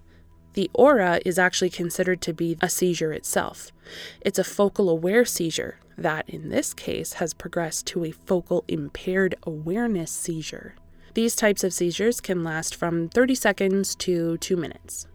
The 0.52 0.70
aura 0.74 1.20
is 1.24 1.38
actually 1.38 1.70
considered 1.70 2.20
to 2.22 2.32
be 2.32 2.56
a 2.60 2.68
seizure 2.68 3.12
itself. 3.12 3.72
It's 4.20 4.38
a 4.38 4.44
focal 4.44 4.88
aware 4.88 5.24
seizure 5.24 5.78
that, 5.98 6.28
in 6.28 6.48
this 6.48 6.74
case, 6.74 7.14
has 7.14 7.34
progressed 7.34 7.86
to 7.88 8.04
a 8.04 8.10
focal 8.10 8.64
impaired 8.68 9.34
awareness 9.44 10.10
seizure. 10.10 10.74
These 11.14 11.36
types 11.36 11.64
of 11.64 11.72
seizures 11.72 12.20
can 12.20 12.44
last 12.44 12.74
from 12.74 13.08
30 13.08 13.34
seconds 13.34 13.94
to 13.96 14.36
2 14.38 14.56
minutes. 14.56 15.06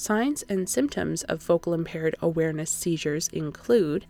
Signs 0.00 0.42
and 0.48 0.66
symptoms 0.66 1.24
of 1.24 1.42
focal 1.42 1.74
impaired 1.74 2.16
awareness 2.22 2.70
seizures 2.70 3.28
include 3.34 4.06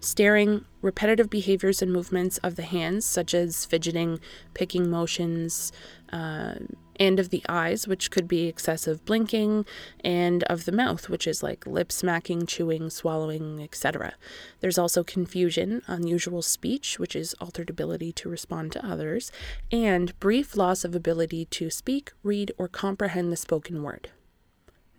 staring, 0.00 0.64
repetitive 0.80 1.30
behaviors 1.30 1.80
and 1.80 1.92
movements 1.92 2.38
of 2.38 2.56
the 2.56 2.64
hands, 2.64 3.04
such 3.04 3.32
as 3.32 3.64
fidgeting, 3.64 4.18
picking 4.52 4.90
motions, 4.90 5.70
uh, 6.12 6.54
and 6.96 7.20
of 7.20 7.30
the 7.30 7.44
eyes, 7.48 7.86
which 7.86 8.10
could 8.10 8.26
be 8.26 8.48
excessive 8.48 9.04
blinking, 9.04 9.64
and 10.02 10.42
of 10.44 10.64
the 10.64 10.72
mouth, 10.72 11.08
which 11.08 11.28
is 11.28 11.40
like 11.40 11.68
lip 11.68 11.92
smacking, 11.92 12.44
chewing, 12.44 12.90
swallowing, 12.90 13.62
etc. 13.62 14.14
There's 14.58 14.76
also 14.76 15.04
confusion, 15.04 15.82
unusual 15.86 16.42
speech, 16.42 16.98
which 16.98 17.14
is 17.14 17.32
altered 17.34 17.70
ability 17.70 18.10
to 18.14 18.28
respond 18.28 18.72
to 18.72 18.84
others, 18.84 19.30
and 19.70 20.18
brief 20.18 20.56
loss 20.56 20.84
of 20.84 20.96
ability 20.96 21.44
to 21.44 21.70
speak, 21.70 22.10
read, 22.24 22.50
or 22.58 22.66
comprehend 22.66 23.30
the 23.30 23.36
spoken 23.36 23.84
word. 23.84 24.10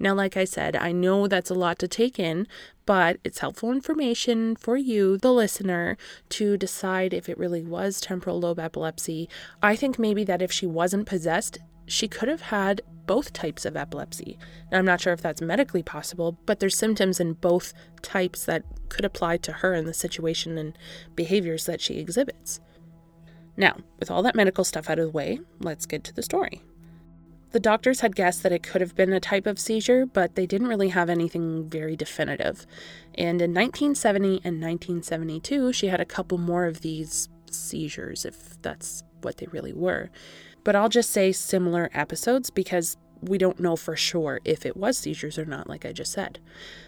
Now, 0.04 0.14
like 0.14 0.36
I 0.36 0.44
said, 0.44 0.76
I 0.76 0.92
know 0.92 1.30
that's 1.30 1.50
a 1.50 1.54
lot 1.54 1.80
to 1.80 1.88
take 1.88 2.20
in, 2.20 2.46
but 2.86 3.20
it's 3.24 3.40
helpful 3.40 3.72
information 3.72 4.58
for 4.58 4.76
you, 4.76 5.18
the 5.18 5.32
listener, 5.32 5.96
to 6.28 6.58
decide 6.58 7.14
if 7.14 7.30
it 7.30 7.38
really 7.38 7.64
was 7.64 8.02
temporal 8.02 8.42
lobe 8.42 8.60
epilepsy. 8.60 9.30
I 9.62 9.78
think 9.78 9.98
maybe 9.98 10.26
that 10.26 10.42
if 10.42 10.52
she 10.52 10.66
wasn't 10.66 11.08
possessed, 11.08 11.60
she 11.86 12.10
could 12.10 12.28
have 12.28 12.42
had 12.42 12.82
both 13.06 13.32
types 13.32 13.64
of 13.64 13.78
epilepsy. 13.78 14.38
Now, 14.70 14.80
I'm 14.80 14.86
not 14.86 15.00
sure 15.00 15.14
if 15.14 15.22
that's 15.22 15.42
medically 15.42 15.84
possible, 15.84 16.38
but 16.46 16.60
there's 16.60 16.78
symptoms 16.78 17.22
in 17.22 17.32
both 17.32 17.72
types 18.02 18.44
that 18.44 18.66
could 18.90 19.06
apply 19.06 19.38
to 19.38 19.54
her 19.54 19.74
in 19.74 19.86
the 19.86 19.94
situation 19.94 20.58
and 20.58 20.78
behaviors 21.16 21.66
that 21.66 21.80
she 21.80 21.98
exhibits. 21.98 22.60
Now, 23.56 23.78
with 24.02 24.12
all 24.12 24.22
that 24.24 24.36
medical 24.36 24.66
stuff 24.66 24.90
out 24.90 25.00
of 25.00 25.06
the 25.06 25.12
way, 25.12 25.40
let's 25.62 25.86
get 25.86 26.04
to 26.04 26.14
the 26.14 26.24
story. 26.24 26.62
The 27.54 27.60
doctors 27.60 28.00
had 28.00 28.16
guessed 28.16 28.42
that 28.42 28.52
it 28.52 28.64
could 28.64 28.82
have 28.82 28.96
been 28.96 29.14
a 29.14 29.20
type 29.20 29.46
of 29.46 29.60
seizure, 29.60 30.08
but 30.08 30.34
they 30.34 30.48
didn't 30.48 30.70
really 30.70 30.90
have 30.90 31.08
anything 31.08 31.70
very 31.70 31.96
definitive. 31.96 32.66
And 33.14 33.40
in 33.44 33.54
1970 33.54 34.42
and 34.44 34.60
1972, 34.60 35.72
she 35.72 35.88
had 35.88 36.02
a 36.02 36.06
couple 36.06 36.40
more 36.40 36.66
of 36.66 36.82
these 36.82 37.30
seizures, 37.52 38.26
if 38.26 38.60
that's 38.64 39.04
what 39.22 39.38
they 39.38 39.46
really 39.52 39.72
were. 39.72 40.10
But 40.64 40.76
I'll 40.76 40.90
just 40.90 41.12
say 41.12 41.32
similar 41.32 41.92
episodes 41.94 42.50
because 42.50 42.98
we 43.22 43.38
don't 43.38 43.60
know 43.60 43.76
for 43.76 43.96
sure 43.96 44.40
if 44.44 44.66
it 44.66 44.76
was 44.76 44.98
seizures 44.98 45.38
or 45.38 45.46
not, 45.46 45.70
like 45.70 45.86
I 45.86 45.94
just 45.94 46.12
said. 46.12 46.40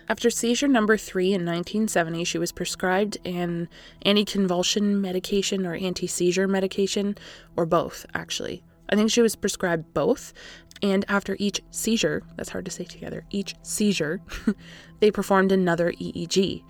After 0.09 0.31
seizure 0.31 0.67
number 0.67 0.97
three 0.97 1.27
in 1.27 1.45
1970, 1.45 2.23
she 2.23 2.39
was 2.39 2.51
prescribed 2.51 3.19
an 3.23 3.69
anticonvulsion 4.03 4.99
medication 4.99 5.63
or 5.63 5.75
anti 5.75 6.07
seizure 6.07 6.47
medication, 6.47 7.15
or 7.55 7.67
both, 7.67 8.07
actually. 8.15 8.63
I 8.89 8.95
think 8.95 9.11
she 9.11 9.21
was 9.21 9.35
prescribed 9.35 9.93
both. 9.93 10.33
And 10.81 11.05
after 11.07 11.37
each 11.39 11.61
seizure, 11.71 12.23
that's 12.35 12.49
hard 12.49 12.65
to 12.65 12.71
say 12.71 12.83
together, 12.83 13.25
each 13.31 13.55
seizure, 13.63 14.21
they 14.99 15.11
performed 15.11 15.51
another 15.51 15.91
EEG 15.93 16.63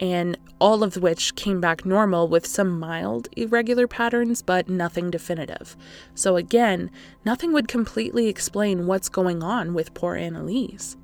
and 0.00 0.38
all 0.58 0.82
of 0.82 0.96
which 0.96 1.36
came 1.36 1.60
back 1.60 1.84
normal 1.84 2.26
with 2.26 2.46
some 2.46 2.80
mild 2.80 3.28
irregular 3.36 3.86
patterns, 3.86 4.40
but 4.40 4.68
nothing 4.68 5.10
definitive. 5.10 5.76
So, 6.14 6.36
again, 6.36 6.90
nothing 7.24 7.52
would 7.52 7.68
completely 7.68 8.26
explain 8.26 8.86
what's 8.86 9.10
going 9.10 9.42
on 9.42 9.74
with 9.74 9.92
poor 9.92 10.16
Anneliese. 10.16 10.96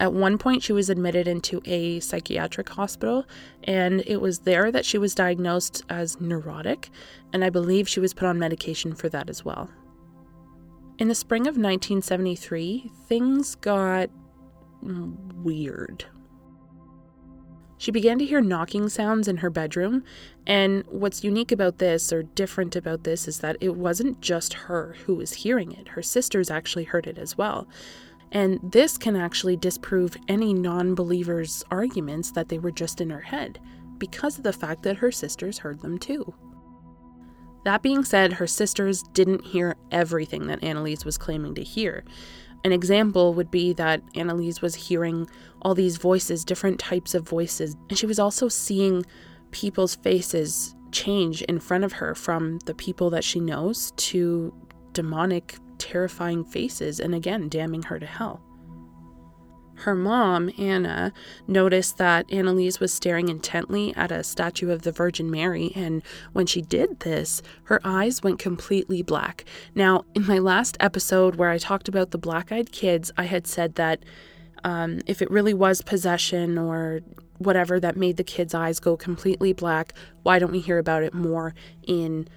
At 0.00 0.12
one 0.12 0.38
point, 0.38 0.62
she 0.62 0.72
was 0.72 0.88
admitted 0.88 1.26
into 1.26 1.60
a 1.64 1.98
psychiatric 2.00 2.68
hospital, 2.68 3.26
and 3.64 4.02
it 4.06 4.20
was 4.20 4.40
there 4.40 4.70
that 4.70 4.84
she 4.86 4.96
was 4.96 5.14
diagnosed 5.14 5.82
as 5.88 6.20
neurotic, 6.20 6.90
and 7.32 7.44
I 7.44 7.50
believe 7.50 7.88
she 7.88 8.00
was 8.00 8.14
put 8.14 8.28
on 8.28 8.38
medication 8.38 8.94
for 8.94 9.08
that 9.08 9.28
as 9.28 9.44
well. 9.44 9.68
In 10.98 11.08
the 11.08 11.14
spring 11.14 11.42
of 11.42 11.56
1973, 11.56 12.90
things 13.08 13.56
got 13.56 14.10
weird. 14.82 16.04
She 17.80 17.92
began 17.92 18.18
to 18.18 18.24
hear 18.24 18.40
knocking 18.40 18.88
sounds 18.88 19.28
in 19.28 19.36
her 19.38 19.50
bedroom, 19.50 20.02
and 20.46 20.84
what's 20.88 21.22
unique 21.22 21.52
about 21.52 21.78
this, 21.78 22.12
or 22.12 22.22
different 22.24 22.74
about 22.74 23.04
this, 23.04 23.28
is 23.28 23.38
that 23.38 23.56
it 23.60 23.76
wasn't 23.76 24.20
just 24.20 24.52
her 24.54 24.96
who 25.06 25.14
was 25.14 25.32
hearing 25.34 25.72
it. 25.72 25.88
Her 25.88 26.02
sisters 26.02 26.50
actually 26.50 26.84
heard 26.84 27.06
it 27.06 27.18
as 27.18 27.38
well. 27.38 27.68
And 28.32 28.60
this 28.62 28.98
can 28.98 29.16
actually 29.16 29.56
disprove 29.56 30.16
any 30.28 30.52
non 30.52 30.94
believer's 30.94 31.64
arguments 31.70 32.30
that 32.32 32.48
they 32.48 32.58
were 32.58 32.70
just 32.70 33.00
in 33.00 33.10
her 33.10 33.20
head, 33.20 33.58
because 33.98 34.38
of 34.38 34.44
the 34.44 34.52
fact 34.52 34.82
that 34.82 34.98
her 34.98 35.10
sisters 35.10 35.58
heard 35.58 35.80
them 35.80 35.98
too. 35.98 36.34
That 37.64 37.82
being 37.82 38.04
said, 38.04 38.34
her 38.34 38.46
sisters 38.46 39.02
didn't 39.02 39.44
hear 39.44 39.76
everything 39.90 40.46
that 40.46 40.60
Anneliese 40.60 41.04
was 41.04 41.18
claiming 41.18 41.54
to 41.56 41.62
hear. 41.62 42.04
An 42.64 42.72
example 42.72 43.34
would 43.34 43.50
be 43.50 43.72
that 43.74 44.04
Anneliese 44.14 44.62
was 44.62 44.74
hearing 44.74 45.28
all 45.62 45.74
these 45.74 45.96
voices, 45.96 46.44
different 46.44 46.78
types 46.78 47.14
of 47.14 47.28
voices, 47.28 47.76
and 47.88 47.98
she 47.98 48.06
was 48.06 48.18
also 48.18 48.48
seeing 48.48 49.04
people's 49.50 49.96
faces 49.96 50.74
change 50.92 51.42
in 51.42 51.60
front 51.60 51.84
of 51.84 51.92
her 51.92 52.14
from 52.14 52.58
the 52.60 52.74
people 52.74 53.10
that 53.10 53.24
she 53.24 53.40
knows 53.40 53.92
to 53.96 54.52
demonic, 54.92 55.56
terrifying 55.78 56.44
faces, 56.44 57.00
and 57.00 57.14
again, 57.14 57.48
damning 57.48 57.82
her 57.84 57.98
to 57.98 58.06
hell. 58.06 58.42
Her 59.82 59.94
mom, 59.94 60.50
Anna, 60.58 61.12
noticed 61.46 61.98
that 61.98 62.26
Anneliese 62.28 62.80
was 62.80 62.92
staring 62.92 63.28
intently 63.28 63.94
at 63.94 64.10
a 64.10 64.24
statue 64.24 64.72
of 64.72 64.82
the 64.82 64.90
Virgin 64.90 65.30
Mary, 65.30 65.70
and 65.76 66.02
when 66.32 66.46
she 66.46 66.60
did 66.60 67.00
this, 67.00 67.42
her 67.64 67.80
eyes 67.84 68.20
went 68.20 68.40
completely 68.40 69.02
black. 69.02 69.44
Now, 69.76 70.04
in 70.16 70.26
my 70.26 70.38
last 70.38 70.76
episode 70.80 71.36
where 71.36 71.50
I 71.50 71.58
talked 71.58 71.88
about 71.88 72.10
the 72.10 72.18
black 72.18 72.50
eyed 72.50 72.72
kids, 72.72 73.12
I 73.16 73.24
had 73.24 73.46
said 73.46 73.76
that 73.76 74.04
um, 74.64 75.00
if 75.06 75.22
it 75.22 75.30
really 75.30 75.54
was 75.54 75.80
possession 75.80 76.58
or 76.58 77.00
whatever 77.38 77.78
that 77.78 77.96
made 77.96 78.16
the 78.16 78.24
kids' 78.24 78.54
eyes 78.54 78.80
go 78.80 78.96
completely 78.96 79.52
black, 79.52 79.94
why 80.24 80.40
don't 80.40 80.50
we 80.50 80.58
hear 80.58 80.78
about 80.78 81.04
it 81.04 81.14
more 81.14 81.54
in 81.86 82.28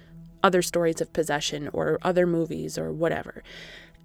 other 0.42 0.62
stories 0.62 1.00
of 1.00 1.12
possession 1.12 1.68
or 1.72 1.98
other 2.02 2.26
movies 2.26 2.78
or 2.78 2.92
whatever? 2.92 3.42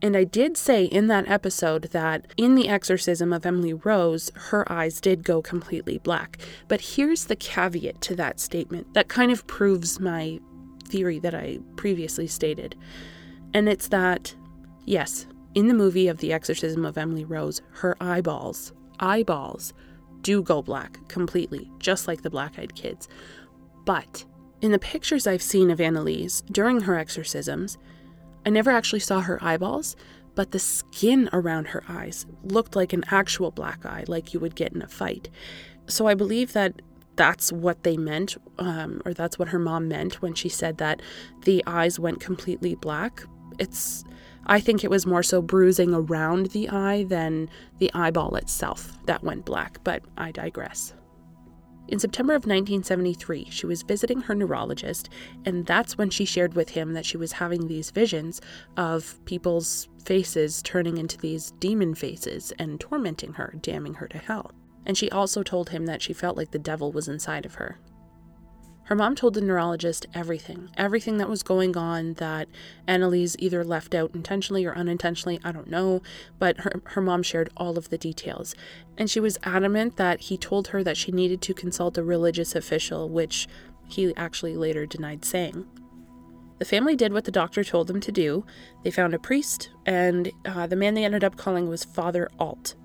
And 0.02 0.16
I 0.16 0.26
did 0.26 0.58
say 0.58 0.86
in 0.86 1.08
that 1.08 1.28
episode 1.28 1.86
that 1.86 2.28
in 2.38 2.54
the 2.54 2.70
exorcism 2.70 3.34
of 3.34 3.46
Emily 3.46 3.74
Rose, 3.74 4.32
her 4.36 4.72
eyes 4.72 5.02
did 5.02 5.24
go 5.24 5.42
completely 5.42 5.98
black. 5.98 6.38
But 6.68 6.82
here's 6.82 7.26
the 7.26 7.36
caveat 7.36 8.00
to 8.02 8.16
that 8.16 8.40
statement 8.40 8.94
that 8.94 9.08
kind 9.08 9.32
of 9.32 9.48
proves 9.48 10.00
my 10.00 10.40
theory 10.88 11.20
that 11.20 11.34
I 11.34 11.60
previously 11.78 12.28
stated. 12.28 12.76
And 13.54 13.68
it's 13.68 13.88
that, 13.88 14.36
yes, 14.86 15.26
in 15.56 15.68
the 15.68 15.74
movie 15.74 16.08
of 16.08 16.20
the 16.20 16.32
exorcism 16.32 16.86
of 16.86 16.98
Emily 16.98 17.26
Rose, 17.26 17.62
her 17.72 17.98
eyeballs, 18.00 18.74
eyeballs, 19.00 19.74
do 20.22 20.44
go 20.44 20.62
black 20.62 21.00
completely, 21.08 21.72
just 21.80 22.08
like 22.08 22.22
the 22.22 22.30
black 22.30 22.60
eyed 22.60 22.76
kids. 22.76 23.08
But 23.86 24.26
in 24.62 24.72
the 24.72 24.80
pictures 24.80 25.28
I've 25.28 25.42
seen 25.42 25.70
of 25.70 25.80
Anneliese 25.80 26.44
during 26.52 26.82
her 26.82 26.98
exorcisms, 26.98 27.78
I 28.46 28.50
never 28.50 28.72
actually 28.72 29.00
saw 29.00 29.22
her 29.22 29.44
eyeballs, 29.44 29.96
but 30.36 30.52
the 30.52 30.60
skin 30.60 31.30
around 31.34 31.70
her 31.70 31.84
eyes 31.88 32.26
looked 32.44 32.76
like 32.76 32.94
an 32.94 33.04
actual 33.10 33.52
black 33.52 33.86
eye, 33.86 34.06
like 34.08 34.34
you 34.34 34.40
would 34.40 34.56
get 34.56 34.74
in 34.74 34.82
a 34.82 34.88
fight. 34.88 35.30
So 35.88 36.08
I 36.08 36.14
believe 36.14 36.54
that 36.54 36.82
that's 37.16 37.52
what 37.52 37.84
they 37.84 37.98
meant, 37.98 38.38
um, 38.60 39.02
or 39.04 39.14
that's 39.14 39.40
what 39.40 39.50
her 39.50 39.60
mom 39.60 39.88
meant 39.88 40.22
when 40.22 40.34
she 40.34 40.50
said 40.50 40.78
that 40.78 41.02
the 41.44 41.64
eyes 41.66 42.00
went 42.00 42.20
completely 42.20 42.76
black. 42.76 43.24
It's, 43.60 44.04
I 44.46 44.60
think 44.60 44.84
it 44.84 44.92
was 44.92 45.06
more 45.06 45.24
so 45.24 45.42
bruising 45.42 45.94
around 45.94 46.48
the 46.48 46.70
eye 46.70 47.04
than 47.04 47.50
the 47.80 47.92
eyeball 47.94 48.36
itself 48.36 48.98
that 49.08 49.24
went 49.24 49.46
black, 49.46 49.80
but 49.84 50.04
I 50.18 50.32
digress. 50.32 50.94
In 51.88 52.00
September 52.00 52.34
of 52.34 52.46
1973, 52.46 53.48
she 53.50 53.66
was 53.66 53.82
visiting 53.82 54.22
her 54.22 54.36
neurologist, 54.36 55.10
and 55.46 55.66
that's 55.66 55.98
when 55.98 56.10
she 56.10 56.26
shared 56.26 56.54
with 56.54 56.70
him 56.70 56.94
that 56.94 57.06
she 57.06 57.16
was 57.18 57.32
having 57.34 57.68
these 57.68 57.92
visions 57.92 58.42
of 58.76 59.24
people's 59.26 59.88
faces 60.04 60.62
turning 60.62 60.98
into 60.98 61.18
these 61.18 61.52
demon 61.60 61.96
faces 61.96 62.52
and 62.60 62.80
tormenting 62.80 63.34
her, 63.34 63.54
damning 63.62 63.96
her 63.96 64.08
to 64.08 64.18
hell. 64.18 64.52
And 64.86 64.98
she 64.98 65.10
also 65.12 65.44
told 65.44 65.70
him 65.70 65.86
that 65.86 66.02
she 66.02 66.14
felt 66.14 66.38
like 66.38 66.52
the 66.52 66.60
devil 66.60 66.92
was 66.92 67.08
inside 67.08 67.46
of 67.46 67.56
her. 67.56 67.80
Her 68.88 68.96
mom 68.96 69.16
told 69.16 69.34
the 69.34 69.42
neurologist 69.42 70.06
everything, 70.14 70.70
everything 70.78 71.18
that 71.18 71.28
was 71.28 71.44
going 71.44 71.76
on 71.76 72.14
that 72.16 72.48
Anneliese 72.88 73.36
either 73.38 73.62
left 73.66 73.94
out 73.94 74.16
intentionally 74.16 74.66
or 74.66 74.74
unintentionally, 74.74 75.42
I 75.44 75.52
don't 75.52 75.70
know, 75.70 76.02
but 76.40 76.62
her, 76.62 76.82
her 76.86 77.02
mom 77.02 77.22
shared 77.22 77.50
all 77.58 77.78
of 77.78 77.90
the 77.90 77.98
details. 77.98 78.56
And 78.98 79.10
she 79.10 79.20
was 79.20 79.38
adamant 79.44 79.98
that 79.98 80.22
he 80.22 80.38
told 80.38 80.70
her 80.70 80.86
that 80.86 80.96
she 80.96 81.12
needed 81.12 81.42
to 81.42 81.54
consult 81.54 81.98
a 81.98 82.04
religious 82.04 82.56
official, 82.56 83.10
which 83.10 83.50
he 83.90 84.16
actually 84.16 84.56
later 84.56 84.86
denied 84.86 85.26
saying. 85.26 85.66
The 86.60 86.66
family 86.66 86.96
did 86.96 87.12
what 87.12 87.26
the 87.26 87.32
doctor 87.32 87.66
told 87.66 87.88
them 87.88 88.00
to 88.00 88.12
do. 88.12 88.46
They 88.84 88.92
found 88.92 89.14
a 89.14 89.20
priest, 89.20 89.70
and 89.86 90.32
uh, 90.46 90.66
the 90.66 90.78
man 90.78 90.94
they 90.94 91.04
ended 91.04 91.26
up 91.26 91.36
calling 91.36 91.68
was 91.68 91.84
Father 91.84 92.30
Alt. 92.40 92.76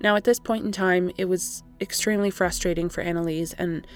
Now, 0.00 0.16
at 0.16 0.24
this 0.24 0.40
point 0.40 0.64
in 0.64 0.72
time, 0.72 1.12
it 1.18 1.26
was 1.26 1.62
extremely 1.82 2.30
frustrating 2.30 2.88
for 2.88 3.04
Anneliese, 3.04 3.54
and 3.58 3.86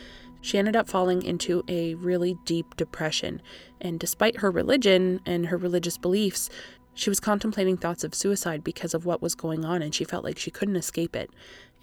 she 0.46 0.58
ended 0.58 0.76
up 0.76 0.88
falling 0.88 1.22
into 1.22 1.64
a 1.66 1.94
really 1.96 2.36
deep 2.44 2.76
depression. 2.76 3.42
And 3.80 3.98
despite 3.98 4.36
her 4.36 4.50
religion 4.50 5.20
and 5.26 5.46
her 5.46 5.56
religious 5.56 5.98
beliefs, 5.98 6.48
she 6.94 7.10
was 7.10 7.18
contemplating 7.18 7.76
thoughts 7.76 8.04
of 8.04 8.14
suicide 8.14 8.62
because 8.62 8.94
of 8.94 9.04
what 9.04 9.20
was 9.20 9.34
going 9.34 9.64
on, 9.64 9.82
and 9.82 9.92
she 9.92 10.04
felt 10.04 10.22
like 10.22 10.38
she 10.38 10.52
couldn't 10.52 10.76
escape 10.76 11.16
it. 11.16 11.30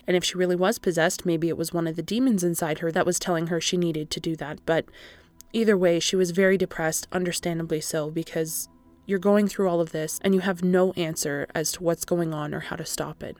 And 0.08 0.16
if 0.16 0.24
she 0.24 0.38
really 0.38 0.56
was 0.56 0.80
possessed, 0.80 1.26
maybe 1.26 1.50
it 1.50 1.58
was 1.58 1.74
one 1.74 1.88
of 1.88 1.98
the 1.98 2.02
demons 2.02 2.42
inside 2.42 2.80
her 2.80 2.90
that 2.94 3.06
was 3.06 3.20
telling 3.20 3.48
her 3.48 3.60
she 3.60 3.76
needed 3.76 4.10
to 4.12 4.22
do 4.22 4.34
that. 4.38 4.60
But 4.66 4.86
either 5.52 5.78
way, 5.78 6.00
she 6.00 6.16
was 6.16 6.32
very 6.32 6.58
depressed, 6.58 7.10
understandably 7.12 7.82
so, 7.82 8.10
because 8.12 8.70
you're 9.06 9.20
going 9.20 9.50
through 9.50 9.68
all 9.68 9.82
of 9.82 9.92
this 9.92 10.22
and 10.24 10.34
you 10.34 10.40
have 10.40 10.64
no 10.64 10.94
answer 10.94 11.48
as 11.54 11.74
to 11.74 11.84
what's 11.84 12.06
going 12.06 12.34
on 12.34 12.54
or 12.54 12.62
how 12.62 12.78
to 12.78 12.86
stop 12.86 13.24
it. 13.24 13.36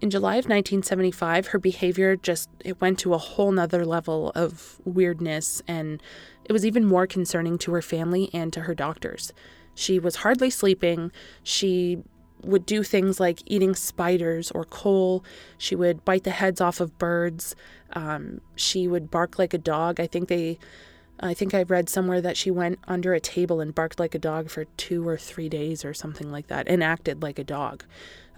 In 0.00 0.08
July 0.08 0.36
of 0.36 0.46
1975, 0.46 1.48
her 1.48 1.58
behavior 1.58 2.16
just 2.16 2.48
it 2.64 2.80
went 2.80 2.98
to 3.00 3.12
a 3.12 3.18
whole 3.18 3.52
nother 3.52 3.84
level 3.84 4.32
of 4.34 4.80
weirdness 4.84 5.60
and 5.68 6.02
it 6.44 6.52
was 6.52 6.64
even 6.64 6.86
more 6.86 7.06
concerning 7.06 7.58
to 7.58 7.72
her 7.72 7.82
family 7.82 8.30
and 8.32 8.50
to 8.54 8.62
her 8.62 8.74
doctors. 8.74 9.32
She 9.74 9.98
was 9.98 10.16
hardly 10.16 10.48
sleeping. 10.48 11.12
She 11.42 11.98
would 12.42 12.64
do 12.64 12.82
things 12.82 13.20
like 13.20 13.42
eating 13.44 13.74
spiders 13.74 14.50
or 14.50 14.64
coal. 14.64 15.22
She 15.58 15.76
would 15.76 16.02
bite 16.04 16.24
the 16.24 16.30
heads 16.30 16.62
off 16.62 16.80
of 16.80 16.98
birds. 16.98 17.54
Um, 17.92 18.40
she 18.56 18.88
would 18.88 19.10
bark 19.10 19.38
like 19.38 19.52
a 19.52 19.58
dog. 19.58 20.00
I 20.00 20.06
think 20.06 20.28
they, 20.28 20.58
I 21.20 21.34
think 21.34 21.52
I 21.52 21.62
read 21.64 21.90
somewhere 21.90 22.22
that 22.22 22.38
she 22.38 22.50
went 22.50 22.78
under 22.88 23.12
a 23.12 23.20
table 23.20 23.60
and 23.60 23.74
barked 23.74 24.00
like 24.00 24.14
a 24.14 24.18
dog 24.18 24.48
for 24.48 24.64
two 24.78 25.06
or 25.06 25.18
three 25.18 25.50
days 25.50 25.84
or 25.84 25.92
something 25.92 26.32
like 26.32 26.46
that 26.46 26.66
and 26.68 26.82
acted 26.82 27.22
like 27.22 27.38
a 27.38 27.44
dog. 27.44 27.84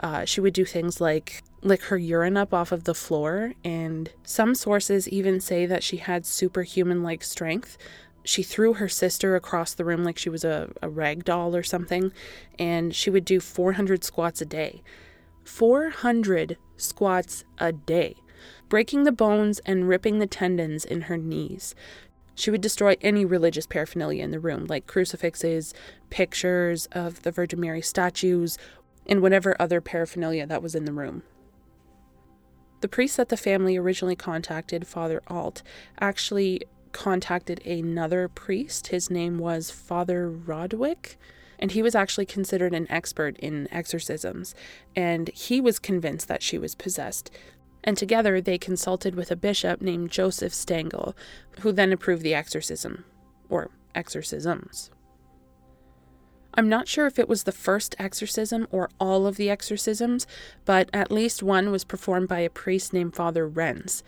Uh, 0.01 0.25
she 0.25 0.41
would 0.41 0.55
do 0.55 0.65
things 0.65 1.01
like 1.01 1.43
lick 1.63 1.85
her 1.85 1.99
urine 1.99 2.37
up 2.37 2.53
off 2.53 2.73
of 2.73 2.85
the 2.85 2.95
floor, 2.95 3.55
and 3.65 4.11
some 4.25 4.55
sources 4.55 5.09
even 5.09 5.41
say 5.41 5.65
that 5.65 5.83
she 5.83 5.99
had 5.99 6.27
superhuman 6.27 7.03
like 7.03 7.23
strength. 7.23 7.79
she 8.25 8.43
threw 8.45 8.75
her 8.75 8.89
sister 8.89 9.35
across 9.35 9.75
the 9.75 9.85
room 9.85 10.05
like 10.05 10.17
she 10.17 10.29
was 10.29 10.45
a, 10.45 10.71
a 10.81 10.89
rag 10.89 11.25
doll 11.25 11.57
or 11.57 11.63
something, 11.63 12.13
and 12.57 12.95
she 12.95 13.11
would 13.11 13.25
do 13.25 13.41
400 13.41 14.05
squats 14.05 14.41
a 14.41 14.45
day. 14.45 14.83
400 15.45 16.57
squats 16.77 17.45
a 17.59 17.73
day, 17.73 18.15
breaking 18.69 19.03
the 19.03 19.11
bones 19.11 19.59
and 19.67 19.89
ripping 19.89 20.19
the 20.19 20.27
tendons 20.27 20.85
in 20.85 21.03
her 21.03 21.17
knees. 21.17 21.75
She 22.35 22.51
would 22.51 22.61
destroy 22.61 22.97
any 23.01 23.25
religious 23.25 23.67
paraphernalia 23.67 24.23
in 24.23 24.31
the 24.31 24.41
room, 24.41 24.67
like 24.67 24.87
crucifixes, 24.87 25.75
pictures 26.11 26.87
of 26.93 27.23
the 27.23 27.33
Virgin 27.33 27.61
Mary 27.61 27.83
statues, 27.83 28.57
and 29.07 29.21
whatever 29.21 29.57
other 29.61 29.81
paraphernalia 29.81 30.47
that 30.47 30.63
was 30.63 30.75
in 30.75 30.85
the 30.85 30.93
room. 30.93 31.23
The 32.83 32.89
priest 32.89 33.17
that 33.17 33.29
the 33.29 33.37
family 33.37 33.77
originally 33.77 34.17
contacted, 34.17 34.89
Father 34.89 35.23
Alt, 35.29 35.63
actually 36.01 36.63
contacted 36.91 37.65
another 37.65 38.27
priest. 38.27 38.89
His 38.89 39.09
name 39.09 39.39
was 39.39 39.71
Father 39.71 40.29
Rodewyk, 40.29 41.15
and 41.61 41.71
he 41.71 41.81
was 41.81 41.95
actually 41.95 42.27
considered 42.27 42.75
an 42.75 42.91
expert 42.91 43.39
in 43.39 43.69
exorcisms, 43.71 44.57
and 44.97 45.29
he 45.29 45.61
was 45.61 45.79
convinced 45.79 46.27
that 46.27 46.43
she 46.43 46.59
was 46.59 46.75
possessed. 46.75 47.31
And 47.85 47.97
together 47.97 48.41
they 48.41 48.59
consulted 48.59 49.15
with 49.15 49.31
a 49.31 49.37
bishop 49.37 49.81
named 49.81 50.11
Josef 50.11 50.53
Stangl, 50.53 51.15
who 51.61 51.71
then 51.71 51.93
approved 51.93 52.23
the 52.23 52.35
exorcism, 52.35 53.05
or 53.49 53.71
exorcisms. 53.95 54.91
I'm 56.55 56.69
not 56.69 56.89
sure 56.89 57.07
if 57.07 57.19
it 57.19 57.29
was 57.29 57.45
the 57.45 57.53
first 57.53 57.95
exorcism 57.99 58.67
or 58.71 58.91
all 59.01 59.27
of 59.27 59.37
the 59.37 59.49
exorcisms, 59.49 60.27
but 60.65 60.91
at 60.93 61.11
least 61.11 61.43
one 61.43 61.71
was 61.71 61.85
performed 61.85 62.29
by 62.29 62.41
a 62.41 62.51
priest 62.51 62.93
named 62.93 63.17
Father 63.17 63.49
Renz. 63.49 64.03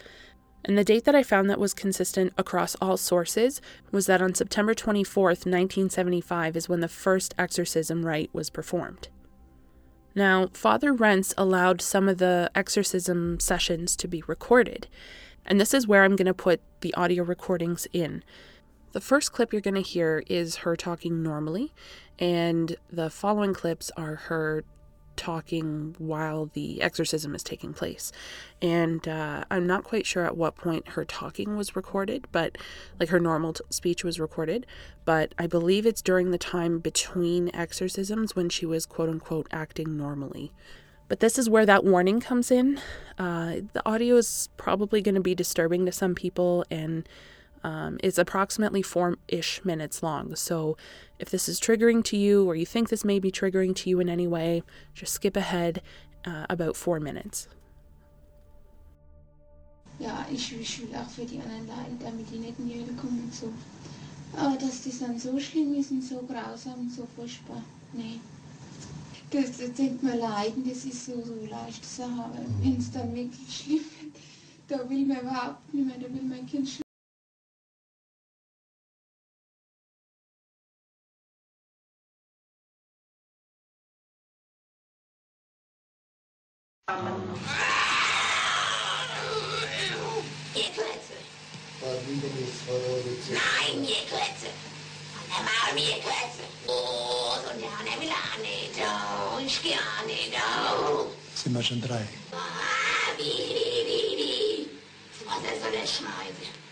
And 0.65 0.79
the 0.79 0.85
date 0.85 1.05
that 1.05 1.15
I 1.15 1.23
found 1.23 1.51
that 1.51 1.61
was 1.61 1.75
consistent 1.75 2.33
across 2.39 2.75
all 2.77 2.97
sources 2.97 3.61
was 3.91 4.07
that 4.07 4.23
on 4.23 4.35
September 4.35 4.75
24th, 4.75 5.45
1975, 5.47 6.57
is 6.57 6.69
when 6.69 6.81
the 6.81 6.89
first 6.89 7.35
exorcism 7.39 8.05
rite 8.05 8.31
was 8.33 8.51
performed. 8.51 9.09
Now, 10.15 10.49
Father 10.53 10.95
Renz 10.95 11.35
allowed 11.37 11.83
some 11.83 12.09
of 12.09 12.19
the 12.19 12.51
exorcism 12.55 13.41
sessions 13.41 13.97
to 13.97 14.09
be 14.09 14.23
recorded, 14.27 14.87
and 15.45 15.61
this 15.61 15.75
is 15.75 15.87
where 15.87 16.05
I'm 16.05 16.17
going 16.17 16.27
to 16.27 16.35
put 16.35 16.61
the 16.81 16.95
audio 16.95 17.25
recordings 17.25 17.87
in. 17.93 18.23
The 18.93 19.01
first 19.01 19.33
clip 19.33 19.53
you're 19.53 19.61
going 19.61 19.75
to 19.75 19.83
hear 19.83 20.23
is 20.29 20.57
her 20.59 20.77
talking 20.77 21.23
normally, 21.23 21.75
and 22.19 22.77
the 22.91 23.11
following 23.11 23.55
clips 23.55 23.91
are 23.97 24.17
her 24.17 24.65
talking 25.17 25.95
while 25.99 26.47
the 26.55 26.83
exorcism 26.83 27.35
is 27.35 27.43
taking 27.43 27.73
place. 27.73 28.13
And 28.61 29.07
uh, 29.07 29.45
I'm 29.51 29.67
not 29.67 29.85
quite 29.85 30.07
sure 30.07 30.25
at 30.25 30.37
what 30.37 30.57
point 30.57 30.89
her 30.89 31.05
talking 31.05 31.57
was 31.57 31.77
recorded, 31.77 32.27
but 32.33 32.59
like 32.99 33.11
her 33.11 33.21
normal 33.21 33.53
t- 33.53 33.65
speech 33.71 34.05
was 34.05 34.19
recorded. 34.19 34.67
But 35.05 35.35
I 35.39 35.47
believe 35.47 35.87
it's 35.87 36.03
during 36.03 36.31
the 36.31 36.39
time 36.39 36.79
between 36.79 37.55
exorcisms 37.55 38.35
when 38.35 38.49
she 38.49 38.67
was 38.67 38.87
quote 38.87 39.09
unquote 39.09 39.47
acting 39.53 39.97
normally. 39.97 40.53
But 41.07 41.21
this 41.21 41.39
is 41.39 41.51
where 41.51 41.67
that 41.67 41.85
warning 41.85 42.21
comes 42.21 42.51
in. 42.51 42.81
Uh, 43.19 43.57
the 43.73 43.83
audio 43.87 44.17
is 44.17 44.49
probably 44.57 45.03
going 45.03 45.15
to 45.15 45.21
be 45.21 45.35
disturbing 45.35 45.85
to 45.87 45.93
some 45.93 46.15
people 46.15 46.65
and 46.71 47.09
um, 47.65 47.99
it's 48.03 48.19
approximately 48.19 48.83
four 48.83 49.17
ish 49.27 49.65
minutes 49.65 50.03
long. 50.03 50.37
So 50.37 50.77
if 51.19 51.31
this 51.31 51.49
is 51.49 51.59
triggering 51.59 52.05
to 52.05 52.17
you 52.17 52.47
or 52.49 52.55
you 52.55 52.67
think 52.67 52.91
this 52.91 53.05
may 53.05 53.19
be 53.19 53.33
triggering 53.33 53.75
to 53.77 53.91
you 53.91 54.01
in 54.01 54.09
any 54.09 54.27
way, 54.27 54.63
just 54.95 55.15
skip 55.15 55.37
ahead 55.37 55.83
uh, 56.27 56.47
about 56.49 56.77
four 56.77 57.01
minutes. 57.01 57.49
Ja, 59.99 60.27
ich, 60.31 60.51
will 60.51 60.97
auch 60.97 61.09
für 61.09 61.25
die 61.25 61.41
anderen 61.41 61.67
leiden, 61.69 61.99
damit 62.01 62.29
die 62.31 62.39
nicht 62.39 62.59
Hölle 62.59 62.93
kommen 63.01 63.31
so. 63.33 63.53
Aber 64.37 64.57
dass 64.57 64.83
das 64.83 64.99
dann 64.99 65.19
so 65.19 65.39
schlimm 65.39 65.75
ist 65.75 65.93
und 65.93 66.03
so 66.03 66.21
grausam 66.23 66.91
so 66.91 67.07
furchtbar, 67.17 67.63
nee. 67.93 68.19
Das, 69.31 69.57
das 69.57 69.73
denkt 69.73 70.03
man 70.03 70.19
leiden, 70.19 70.69
das 70.69 70.85
ist 70.85 71.07
so, 71.07 71.23
so 71.23 71.35
leicht 71.49 71.85
Sache, 71.85 72.31
wenn 72.61 72.77
es 72.77 72.91
dann 72.91 73.15
wirklich 73.15 73.57
schlimm 73.57 73.85
wird, 74.01 74.15
da 74.69 74.91
will 74.91 75.07
man 75.07 75.21
überhaupt 75.21 75.73
nicht 75.73 75.87
mehr, 75.87 75.97
da 75.97 76.13
will 76.13 76.84
mein 91.87 92.21
Kind 92.21 92.25
Nein, 93.31 93.81
mir 93.81 94.05
Klötze. 94.07 94.49
Und 95.17 95.31
dann 95.31 95.45
machen 95.45 95.75
mir 95.75 95.99
Klötze. 96.01 96.45
Oh, 96.67 97.37
und 97.37 97.63
dann 97.63 98.01
will 98.01 98.09
er 98.09 98.39
nicht. 98.41 98.77
Oh, 98.79 99.39
ich. 99.45 99.61
Oh. 100.37 101.07
Sind 101.35 101.55
wir 101.55 101.63
schon 101.63 101.81
drei? 101.81 102.07
Ah, 102.33 103.17
wie, 103.17 103.23
wie, 103.23 103.87
wie, 103.87 104.17
wie. 104.19 104.71
Was 105.27 105.53
ist 105.53 105.63
so 105.63 105.69
eine 105.69 105.79
Scheiße? 105.79 106.64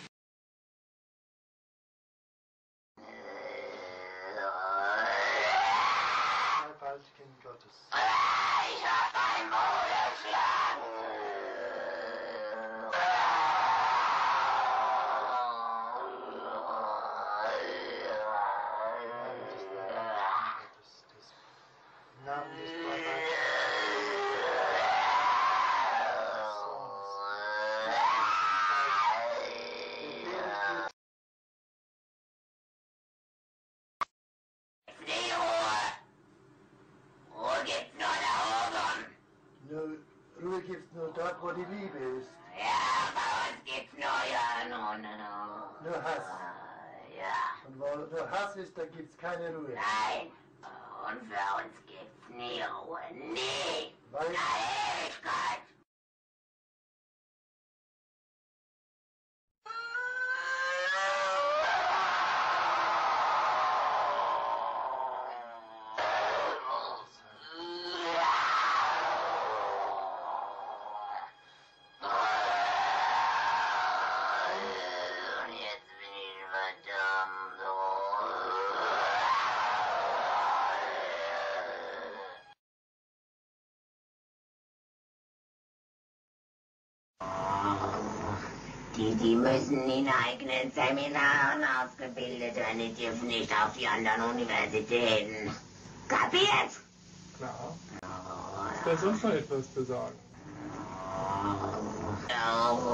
Gibt's 49.60 49.91
müssen 89.62 89.90
in 89.90 90.08
eigenen 90.08 90.72
Seminaren 90.72 91.62
ausgebildet 91.62 92.56
werden, 92.56 92.78
die 92.78 92.94
dürfen 92.94 93.28
nicht 93.28 93.50
auf 93.52 93.72
die 93.78 93.86
anderen 93.86 94.30
Universitäten. 94.30 95.50
Kapiert? 96.08 96.72
Klar. 97.38 97.76
Ist 98.74 98.86
da 98.86 98.96
sonst 98.96 99.24
noch 99.24 99.30
etwas 99.30 99.72
zu 99.74 99.84
sagen? 99.84 100.14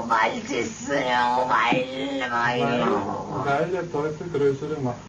Weil 0.07 0.41
das, 0.41 0.89
weil, 0.89 2.21
Weil, 2.29 3.45
weil 3.45 3.69
der 3.71 3.91
Teufel 3.91 4.29
größere 4.29 4.79
Macht. 4.81 5.08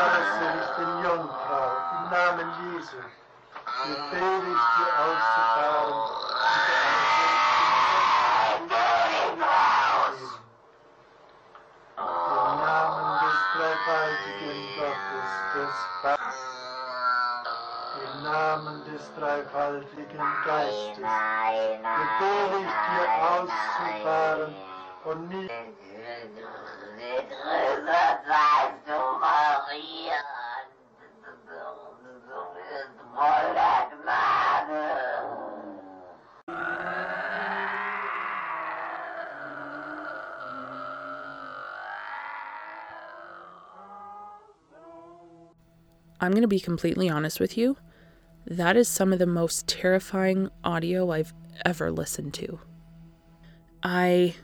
Namen 0.00 0.40
deiner 0.40 0.64
seligen 0.76 1.04
Jungfrau, 1.04 1.68
im 1.92 2.04
Namen 2.10 2.48
Jesu, 2.72 2.96
befehle 3.84 4.48
ich 4.48 4.64
dir 4.76 4.90
auszufahren, 5.04 5.98
diese 6.54 6.74
Im 11.96 12.56
Namen 12.64 13.08
des 13.20 13.38
dreifaltigen 13.52 14.60
des 15.54 15.76
Vaters, 16.00 16.40
im 18.00 18.22
Namen 18.22 18.76
des 18.84 19.04
dreifaltigen 19.18 20.28
Geistes, 20.46 20.96
befehle 21.76 22.58
ich 22.64 22.76
dir 22.88 23.06
auszufahren 23.28 24.54
und 25.04 25.28
nicht 25.28 25.59
I'm 46.20 46.32
going 46.32 46.42
to 46.42 46.48
be 46.48 46.60
completely 46.60 47.08
honest 47.08 47.40
with 47.40 47.56
you. 47.56 47.76
That 48.46 48.76
is 48.76 48.88
some 48.88 49.12
of 49.12 49.18
the 49.18 49.26
most 49.26 49.66
terrifying 49.66 50.50
audio 50.64 51.10
I've 51.10 51.32
ever 51.64 51.90
listened 51.90 52.34
to. 52.34 52.60
I 53.82 54.34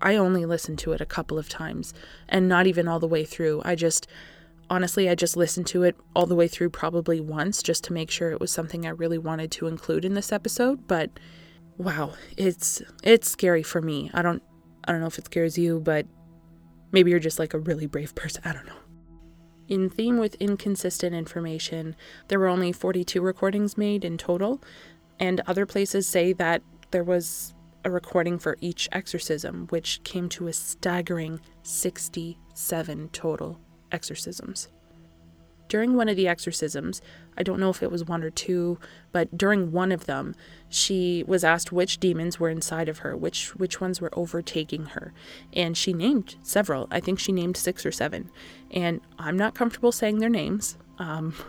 I 0.00 0.16
only 0.16 0.44
listened 0.44 0.78
to 0.80 0.92
it 0.92 1.00
a 1.00 1.06
couple 1.06 1.38
of 1.38 1.48
times 1.48 1.92
and 2.28 2.48
not 2.48 2.66
even 2.66 2.86
all 2.86 3.00
the 3.00 3.08
way 3.08 3.24
through. 3.24 3.62
I 3.64 3.74
just 3.74 4.06
honestly 4.70 5.08
I 5.08 5.14
just 5.14 5.36
listened 5.36 5.66
to 5.68 5.82
it 5.82 5.96
all 6.14 6.26
the 6.26 6.36
way 6.36 6.48
through 6.48 6.70
probably 6.70 7.20
once 7.20 7.62
just 7.62 7.84
to 7.84 7.92
make 7.92 8.10
sure 8.10 8.30
it 8.30 8.40
was 8.40 8.52
something 8.52 8.86
I 8.86 8.90
really 8.90 9.18
wanted 9.18 9.50
to 9.52 9.66
include 9.66 10.04
in 10.04 10.14
this 10.14 10.32
episode, 10.32 10.86
but 10.86 11.10
wow, 11.76 12.14
it's 12.36 12.82
it's 13.02 13.30
scary 13.30 13.62
for 13.62 13.80
me. 13.80 14.10
I 14.14 14.22
don't 14.22 14.42
I 14.84 14.92
don't 14.92 15.00
know 15.00 15.06
if 15.06 15.18
it 15.18 15.26
scares 15.26 15.58
you, 15.58 15.80
but 15.80 16.06
maybe 16.92 17.10
you're 17.10 17.20
just 17.20 17.38
like 17.38 17.54
a 17.54 17.58
really 17.58 17.86
brave 17.86 18.14
person. 18.14 18.42
I 18.44 18.52
don't 18.52 18.66
know. 18.66 18.87
In 19.68 19.90
theme 19.90 20.16
with 20.16 20.34
inconsistent 20.36 21.14
information, 21.14 21.94
there 22.28 22.38
were 22.38 22.48
only 22.48 22.72
42 22.72 23.20
recordings 23.20 23.76
made 23.76 24.02
in 24.02 24.16
total, 24.16 24.62
and 25.20 25.42
other 25.46 25.66
places 25.66 26.06
say 26.06 26.32
that 26.32 26.62
there 26.90 27.04
was 27.04 27.54
a 27.84 27.90
recording 27.90 28.38
for 28.38 28.56
each 28.62 28.88
exorcism, 28.92 29.66
which 29.68 30.02
came 30.04 30.28
to 30.30 30.46
a 30.46 30.54
staggering 30.54 31.40
67 31.62 33.08
total 33.10 33.60
exorcisms. 33.92 34.68
During 35.68 35.94
one 35.94 36.08
of 36.08 36.16
the 36.16 36.28
exorcisms, 36.28 37.02
I 37.36 37.42
don't 37.42 37.60
know 37.60 37.70
if 37.70 37.82
it 37.82 37.90
was 37.90 38.04
one 38.04 38.22
or 38.22 38.30
two, 38.30 38.78
but 39.12 39.36
during 39.36 39.70
one 39.70 39.92
of 39.92 40.06
them, 40.06 40.34
she 40.68 41.24
was 41.26 41.44
asked 41.44 41.72
which 41.72 42.00
demons 42.00 42.40
were 42.40 42.48
inside 42.48 42.88
of 42.88 42.98
her, 42.98 43.16
which 43.16 43.54
which 43.56 43.80
ones 43.80 44.00
were 44.00 44.10
overtaking 44.14 44.86
her, 44.86 45.12
and 45.52 45.76
she 45.76 45.92
named 45.92 46.36
several. 46.42 46.88
I 46.90 47.00
think 47.00 47.18
she 47.18 47.32
named 47.32 47.56
six 47.56 47.84
or 47.84 47.92
seven, 47.92 48.30
and 48.70 49.00
I'm 49.18 49.36
not 49.36 49.54
comfortable 49.54 49.92
saying 49.92 50.18
their 50.18 50.28
names. 50.28 50.76
Um, 50.98 51.34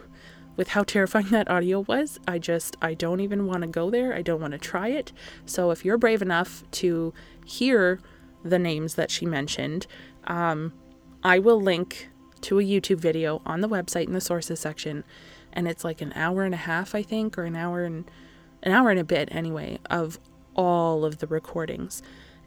with 0.55 0.67
how 0.67 0.83
terrifying 0.83 1.29
that 1.29 1.49
audio 1.49 1.79
was, 1.79 2.19
I 2.27 2.37
just 2.37 2.75
I 2.81 2.93
don't 2.93 3.21
even 3.21 3.47
want 3.47 3.61
to 3.61 3.67
go 3.67 3.89
there. 3.89 4.13
I 4.13 4.21
don't 4.21 4.41
want 4.41 4.51
to 4.51 4.57
try 4.57 4.89
it. 4.89 5.13
So 5.45 5.71
if 5.71 5.85
you're 5.85 5.97
brave 5.97 6.21
enough 6.21 6.69
to 6.71 7.13
hear 7.45 8.01
the 8.43 8.59
names 8.59 8.95
that 8.95 9.09
she 9.09 9.25
mentioned, 9.25 9.87
um, 10.25 10.73
I 11.23 11.39
will 11.39 11.61
link 11.61 12.09
to 12.43 12.59
a 12.59 12.63
YouTube 12.63 12.99
video 12.99 13.41
on 13.45 13.61
the 13.61 13.69
website 13.69 14.07
in 14.07 14.13
the 14.13 14.21
sources 14.21 14.59
section, 14.59 15.03
and 15.53 15.67
it's 15.67 15.83
like 15.83 16.01
an 16.01 16.13
hour 16.15 16.43
and 16.43 16.53
a 16.53 16.57
half, 16.57 16.93
I 16.95 17.03
think, 17.03 17.37
or 17.37 17.43
an 17.43 17.55
hour 17.55 17.83
and 17.83 18.09
an 18.63 18.71
hour 18.71 18.89
and 18.89 18.99
a 18.99 19.03
bit 19.03 19.29
anyway, 19.31 19.79
of 19.89 20.19
all 20.55 21.05
of 21.05 21.19
the 21.19 21.27
recordings. 21.27 22.01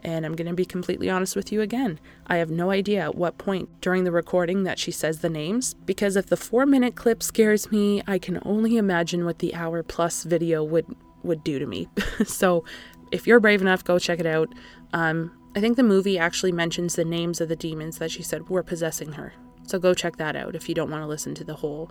And 0.05 0.27
I'm 0.27 0.35
going 0.35 0.49
to 0.49 0.55
be 0.55 0.65
completely 0.65 1.09
honest 1.09 1.37
with 1.37 1.53
you 1.53 1.61
again. 1.61 2.01
I 2.27 2.37
have 2.37 2.51
no 2.51 2.71
idea 2.71 3.01
at 3.01 3.15
what 3.15 3.39
point 3.39 3.69
during 3.81 4.05
the 4.05 4.11
recording 4.11 4.65
that 4.65 4.79
she 4.79 4.91
says 4.91 5.21
the 5.21 5.29
names, 5.29 5.75
because 5.75 6.17
if 6.17 6.27
the 6.27 6.37
four 6.37 6.67
minute 6.67 6.97
clip 6.97 7.23
scares 7.23 7.71
me, 7.71 8.03
I 8.07 8.19
can 8.19 8.41
only 8.45 8.77
imagine 8.77 9.25
what 9.25 9.39
the 9.39 9.55
hour 9.55 9.83
plus 9.83 10.25
video 10.25 10.65
would, 10.65 10.87
would 11.23 11.45
do 11.45 11.59
to 11.59 11.67
me. 11.67 11.89
so 12.27 12.65
if 13.13 13.27
you're 13.27 13.41
brave 13.41 13.61
enough, 13.61 13.85
go 13.85 13.99
check 13.99 14.19
it 14.19 14.27
out. 14.27 14.49
Um, 14.93 15.33
I 15.55 15.61
think 15.61 15.77
the 15.77 15.83
movie 15.83 16.19
actually 16.19 16.53
mentions 16.53 16.97
the 16.97 17.05
names 17.05 17.41
of 17.41 17.49
the 17.49 17.57
demons 17.57 17.99
that 17.99 18.11
she 18.11 18.23
said 18.23 18.49
were 18.49 18.63
possessing 18.63 19.13
her. 19.13 19.35
So 19.67 19.79
go 19.79 19.95
check 19.95 20.17
that 20.17 20.37
out 20.37 20.55
if 20.55 20.69
you 20.69 20.75
don't 20.75 20.91
want 20.91 21.03
to 21.03 21.09
listen 21.09 21.35
to 21.37 21.45
the 21.45 21.55
whole 21.55 21.91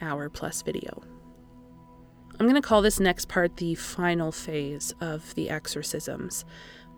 hour 0.00 0.28
plus 0.28 0.62
video. 0.62 1.02
I'm 2.38 2.46
going 2.46 2.60
to 2.60 2.66
call 2.66 2.82
this 2.82 3.00
next 3.00 3.28
part 3.28 3.56
the 3.56 3.74
final 3.74 4.30
phase 4.30 4.94
of 5.00 5.34
the 5.34 5.48
exorcisms. 5.48 6.44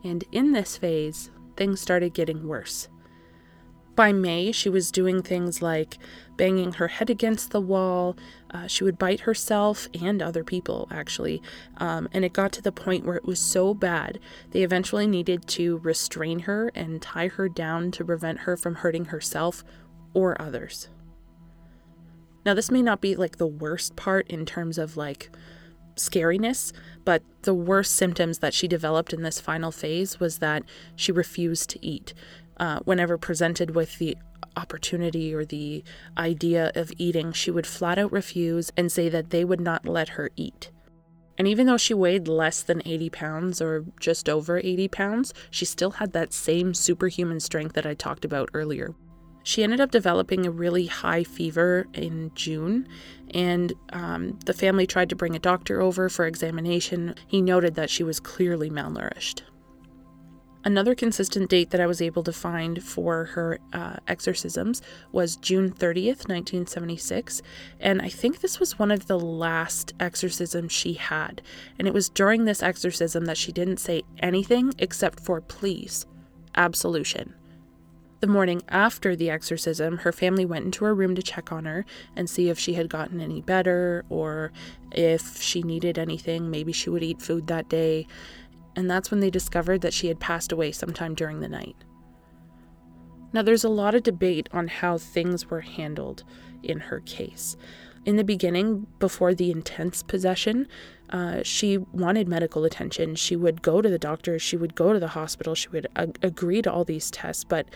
And 0.03 0.25
in 0.33 0.53
this 0.53 0.77
phase, 0.77 1.31
things 1.57 1.81
started 1.81 2.13
getting 2.13 2.49
worse. 2.49 2.89
By 3.95 4.13
May, 4.13 4.53
she 4.53 4.69
was 4.69 4.93
doing 4.93 5.23
things 5.23 5.61
like 5.61 5.99
banging 6.37 6.75
her 6.75 6.87
head 6.87 7.11
against 7.11 7.51
the 7.51 7.61
wall. 7.61 8.17
Uh, 8.49 8.69
she 8.69 8.85
would 8.85 8.97
bite 8.97 9.21
herself 9.21 9.89
and 10.01 10.23
other 10.23 10.45
people, 10.45 10.87
actually. 10.91 11.43
Um, 11.79 12.09
and 12.13 12.25
it 12.25 12.33
got 12.33 12.53
to 12.53 12.63
the 12.63 12.71
point 12.71 13.05
where 13.05 13.17
it 13.17 13.25
was 13.25 13.41
so 13.41 13.75
bad, 13.75 14.21
they 14.53 14.63
eventually 14.63 15.09
needed 15.09 15.49
to 15.49 15.79
restrain 15.79 16.41
her 16.41 16.71
and 16.77 17.03
tie 17.03 17.27
her 17.27 17.49
down 17.49 17.91
to 17.93 18.05
prevent 18.05 18.41
her 18.41 18.57
from 18.57 18.77
hurting 18.77 19.07
herself 19.07 19.65
or 20.15 20.41
others. 20.41 20.89
Now, 22.45 22.55
this 22.55 22.71
may 22.71 22.83
not 22.83 23.01
be 23.01 23.15
like 23.15 23.37
the 23.37 23.47
worst 23.47 23.97
part 23.97 24.27
in 24.29 24.47
terms 24.47 24.79
of 24.79 24.97
like 24.97 25.31
scariness, 25.97 26.73
but 27.05 27.23
the 27.43 27.55
worst 27.55 27.95
symptoms 27.95 28.39
that 28.39 28.55
she 28.55 28.69
developed 28.69 29.13
in 29.13 29.23
this 29.23 29.41
final 29.41 29.71
phase 29.71 30.21
was 30.21 30.39
that 30.39 30.63
she 30.97 31.13
refused 31.13 31.69
to 31.71 31.85
eat. 31.85 32.15
Uh, 32.57 32.81
whenever 32.81 33.19
presented 33.19 33.75
with 33.75 33.99
the 33.99 34.17
opportunity 34.57 35.35
or 35.35 35.45
the 35.45 35.85
idea 36.17 36.73
of 36.75 36.93
eating, 36.99 37.33
she 37.33 37.51
would 37.51 37.67
flat 37.67 37.99
out 37.99 38.13
refuse 38.13 38.73
and 38.77 38.91
say 38.91 39.09
that 39.09 39.31
they 39.31 39.45
would 39.45 39.61
not 39.61 39.87
let 39.87 40.11
her 40.11 40.31
eat. 40.37 40.71
And 41.37 41.47
even 41.47 41.67
though 41.67 41.77
she 41.77 41.95
weighed 41.95 42.27
less 42.27 42.63
than 42.63 42.83
80 42.85 43.11
pounds 43.11 43.63
or 43.63 43.85
just 44.01 44.29
over 44.29 44.59
80 44.59 44.89
pounds, 44.89 45.33
she 45.51 45.65
still 45.65 45.93
had 45.93 46.13
that 46.13 46.33
same 46.33 46.75
superhuman 46.75 47.39
strength 47.39 47.75
that 47.75 47.87
I 47.87 47.95
talked 47.95 48.25
about 48.25 48.51
earlier. 48.55 48.95
She 49.49 49.65
ended 49.65 49.81
up 49.81 49.91
developing 49.91 50.45
a 50.45 50.51
really 50.51 50.85
high 50.89 51.25
fever 51.25 51.87
in 51.95 52.33
June, 52.35 52.87
and 53.31 53.73
um, 53.95 54.39
the 54.45 54.53
family 54.53 54.87
tried 54.87 55.09
to 55.09 55.17
bring 55.17 55.35
a 55.35 55.39
doctor 55.39 55.81
over 55.81 56.11
for 56.11 56.27
examination. 56.27 57.15
He 57.27 57.41
noted 57.41 57.75
that 57.75 57.89
she 57.89 58.03
was 58.03 58.21
clearly 58.21 58.69
malnourished. 58.69 59.41
Another 60.67 60.95
consistent 60.95 61.49
date 61.49 61.71
that 61.71 61.81
I 61.81 61.87
was 61.87 62.03
able 62.03 62.23
to 62.25 62.33
find 62.33 62.83
for 62.85 63.25
her 63.25 63.59
uh, 63.73 63.97
exorcisms 64.07 64.83
was 65.13 65.37
June 65.37 65.71
30th, 65.71 66.29
1976. 66.29 67.41
And 67.81 68.03
I 68.03 68.11
think 68.11 68.41
this 68.41 68.61
was 68.61 68.79
one 68.79 68.91
of 68.91 69.07
the 69.07 69.19
last 69.19 69.95
exorcisms 69.99 70.73
she 70.73 70.93
had. 70.93 71.41
And 71.79 71.89
it 71.89 71.95
was 71.95 72.11
during 72.11 72.45
this 72.45 72.63
exorcism 72.63 73.25
that 73.25 73.39
she 73.39 73.53
didn't 73.53 73.79
say 73.79 74.03
anything 74.19 74.75
except 74.77 75.21
for 75.21 75.41
please, 75.41 76.05
absolution. 76.55 77.33
The 78.21 78.27
morning 78.27 78.63
after 78.69 79.15
the 79.15 79.31
exorcism, 79.31 79.99
her 79.99 80.13
family 80.13 80.45
went 80.45 80.65
into 80.65 80.85
her 80.85 80.95
room 80.95 81.15
to 81.15 81.23
check 81.23 81.53
on 81.53 81.67
her 81.67 81.85
and 82.17 82.29
see 82.29 82.49
if 82.49 82.59
she 82.59 82.75
had 82.75 82.89
gotten 82.89 83.21
any 83.21 83.41
better 83.41 84.05
or 84.09 84.53
if 84.93 85.41
she 85.41 85.63
needed 85.63 85.99
anything. 85.99 86.51
Maybe 86.51 86.73
she 86.73 86.91
would 86.91 87.05
eat 87.05 87.23
food 87.23 87.47
that 87.47 87.69
day 87.69 88.07
and 88.79 88.89
that's 88.89 89.11
when 89.11 89.19
they 89.19 89.29
discovered 89.29 89.81
that 89.81 89.93
she 89.93 90.07
had 90.07 90.21
passed 90.21 90.53
away 90.53 90.71
sometime 90.71 91.13
during 91.13 91.41
the 91.41 91.49
night. 91.49 91.75
Now, 93.33 93.43
there's 93.43 93.65
a 93.65 93.69
lot 93.69 93.97
of 93.97 94.05
debate 94.05 94.49
on 94.53 94.69
how 94.69 94.99
things 94.99 95.51
were 95.51 95.63
handled 95.63 96.23
in 96.63 96.79
her 96.79 97.01
case. 97.01 97.57
In 98.09 98.17
the 98.17 98.25
beginning, 98.25 98.87
before 99.01 99.35
the 99.35 99.51
intense 99.51 100.03
possession, 100.03 100.67
uh, 101.11 101.43
she 101.43 101.77
wanted 101.77 102.27
medical 102.27 102.65
attention. 102.65 103.17
She 103.17 103.37
would 103.37 103.61
go 103.61 103.83
to 103.83 103.91
the 103.91 103.99
doctor, 103.99 104.39
she 104.39 104.57
would 104.57 104.75
go 104.75 104.95
to 104.95 104.99
the 104.99 105.09
hospital, 105.09 105.55
she 105.55 105.69
would 105.69 105.89
ag- 105.95 106.19
agree 106.23 106.63
to 106.63 106.73
all 106.73 106.87
these 106.87 107.11
tests, 107.11 107.45
but 107.45 107.67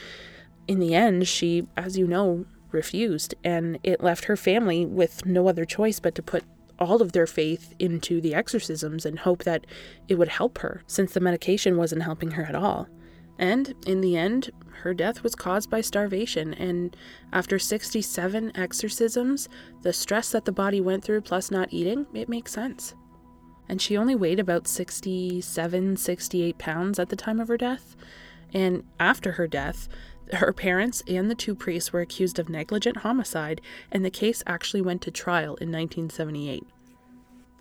in 0.67 0.79
the 0.79 0.95
end, 0.95 1.29
she, 1.29 1.69
as 1.77 1.99
you 1.99 2.07
know, 2.07 2.47
refused, 2.71 3.35
and 3.45 3.79
it 3.83 4.03
left 4.03 4.25
her 4.25 4.35
family 4.35 4.87
with 4.87 5.27
no 5.27 5.49
other 5.49 5.67
choice 5.67 6.01
but 6.01 6.15
to 6.15 6.23
put 6.23 6.45
all 6.79 7.03
of 7.03 7.13
their 7.13 7.27
faith 7.27 7.75
into 7.79 8.19
the 8.19 8.35
exorcisms 8.35 9.05
and 9.05 9.19
hope 9.19 9.45
that 9.45 9.67
it 10.09 10.15
would 10.15 10.29
help 10.29 10.61
her, 10.61 10.83
since 10.87 11.13
the 11.13 11.21
medication 11.21 11.77
wasn't 11.77 12.05
helping 12.05 12.31
her 12.31 12.45
at 12.45 12.55
all. 12.55 12.89
And 13.43 13.75
in 13.89 14.03
the 14.03 14.17
end, 14.17 14.51
her 14.83 14.95
death 14.95 15.25
was 15.25 15.35
caused 15.35 15.69
by 15.69 15.81
starvation, 15.81 16.55
and 16.55 16.97
after 17.33 17.59
67 17.59 18.53
exorcisms, 18.55 19.49
the 19.83 19.93
stress 19.93 20.31
that 20.31 20.45
the 20.45 20.53
body 20.53 20.81
went 20.81 21.03
through 21.03 21.23
plus 21.23 21.51
not 21.51 21.73
eating, 21.73 22.07
it 22.15 22.29
makes 22.29 22.53
sense. 22.53 22.95
And 23.69 23.83
she 23.83 23.97
only 23.97 24.15
weighed 24.15 24.39
about 24.39 24.69
67, 24.69 25.97
68 25.97 26.59
pounds 26.59 27.01
at 27.01 27.09
the 27.09 27.17
time 27.17 27.41
of 27.41 27.49
her 27.49 27.57
death. 27.57 27.97
And 28.55 28.85
after 29.01 29.33
her 29.33 29.49
death, 29.49 29.89
her 30.35 30.53
parents 30.53 31.03
and 31.09 31.29
the 31.29 31.35
two 31.35 31.57
priests 31.57 31.93
were 31.93 32.01
accused 32.01 32.39
of 32.39 32.49
negligent 32.49 32.99
homicide, 32.99 33.61
and 33.91 34.05
the 34.05 34.11
case 34.11 34.45
actually 34.47 34.83
went 34.83 35.03
to 35.03 35.11
trial 35.11 35.57
in 35.57 35.73
1978. 35.73 36.63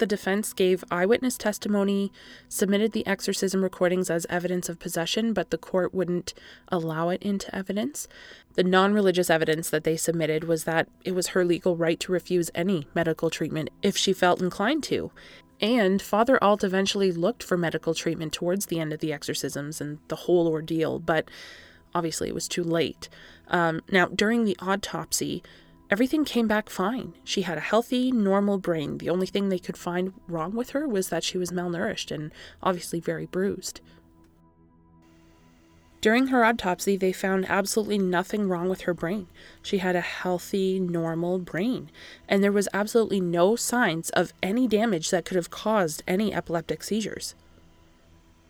The 0.02 0.08
defense 0.08 0.52
gave 0.52 0.84
eyewitness 0.90 1.38
testimony, 1.38 2.12
submitted 2.50 2.92
the 2.92 3.06
exorcism 3.06 3.62
recordings 3.62 4.10
as 4.10 4.26
evidence 4.32 4.68
of 4.68 4.80
possession, 4.80 5.32
but 5.32 5.52
the 5.52 5.60
court 5.60 5.94
wouldn't 5.94 6.34
allow 6.70 7.10
it 7.10 7.22
into 7.22 7.56
evidence. 7.56 8.08
The 8.56 8.64
non 8.64 8.96
religious 8.96 9.30
evidence 9.30 9.70
that 9.70 9.84
they 9.84 9.96
submitted 9.96 10.46
was 10.46 10.64
that 10.64 10.88
it 11.06 11.14
was 11.14 11.28
her 11.28 11.46
legal 11.46 11.78
right 11.78 12.00
to 12.00 12.12
refuse 12.12 12.50
any 12.56 12.88
medical 12.96 13.30
treatment 13.30 13.70
if 13.84 13.96
she 13.96 14.12
felt 14.12 14.42
inclined 14.42 14.82
to. 14.86 15.12
And 15.62 16.02
Father 16.02 16.44
Alt 16.44 16.64
eventually 16.64 17.12
looked 17.12 17.44
for 17.44 17.56
medical 17.56 17.94
treatment 17.94 18.34
towards 18.34 18.66
the 18.66 18.80
end 18.80 18.94
of 18.94 19.02
the 19.02 19.14
exorcisms 19.14 19.80
and 19.80 20.00
the 20.08 20.16
whole 20.16 20.48
ordeal, 20.48 20.98
but 20.98 21.30
obviously 21.94 22.28
it 22.28 22.34
was 22.34 22.48
too 22.48 22.64
late. 22.64 23.08
Um, 23.50 23.82
now, 23.92 24.08
during 24.08 24.46
the 24.46 24.58
autopsy, 24.62 25.44
everything 25.92 26.24
came 26.24 26.48
back 26.48 26.70
fine. 26.70 27.14
She 27.26 27.42
had 27.42 27.58
a 27.58 27.62
healthy, 27.62 28.12
normal 28.12 28.58
brain. 28.58 28.98
The 28.98 29.10
only 29.10 29.28
thing 29.28 29.50
they 29.50 29.60
could 29.60 29.78
find 29.78 30.14
wrong 30.28 30.56
with 30.56 30.70
her 30.72 30.88
was 30.88 31.10
that 31.10 31.24
she 31.24 31.38
was 31.38 31.52
malnourished 31.52 32.12
and 32.12 32.32
obviously 32.64 33.02
very 33.02 33.26
bruised. 33.26 33.82
During 36.00 36.28
her 36.28 36.44
autopsy, 36.44 36.98
they 36.98 37.12
found 37.12 37.46
absolutely 37.48 38.00
nothing 38.00 38.48
wrong 38.48 38.70
with 38.70 38.82
her 38.82 38.94
brain. 38.94 39.28
She 39.62 39.78
had 39.78 39.96
a 39.96 40.02
healthy, 40.02 40.80
normal 40.80 41.38
brain, 41.38 41.92
and 42.28 42.44
there 42.44 42.52
was 42.52 42.68
absolutely 42.74 43.22
no 43.22 43.56
signs 43.56 44.10
of 44.12 44.34
any 44.42 44.68
damage 44.68 45.12
that 45.12 45.26
could 45.26 45.36
have 45.36 45.52
caused 45.52 46.02
any 46.08 46.34
epileptic 46.34 46.82
seizures. 46.82 47.36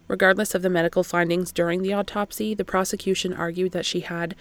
Regardless 0.07 0.55
of 0.55 0.61
the 0.61 0.69
medical 0.69 1.03
findings 1.03 1.51
during 1.51 1.81
the 1.81 1.91
autopsy, 1.91 2.53
the 2.53 2.63
prosecution 2.63 3.33
argued 3.33 3.73
that 3.73 3.85
she 3.85 4.01
had 4.01 4.35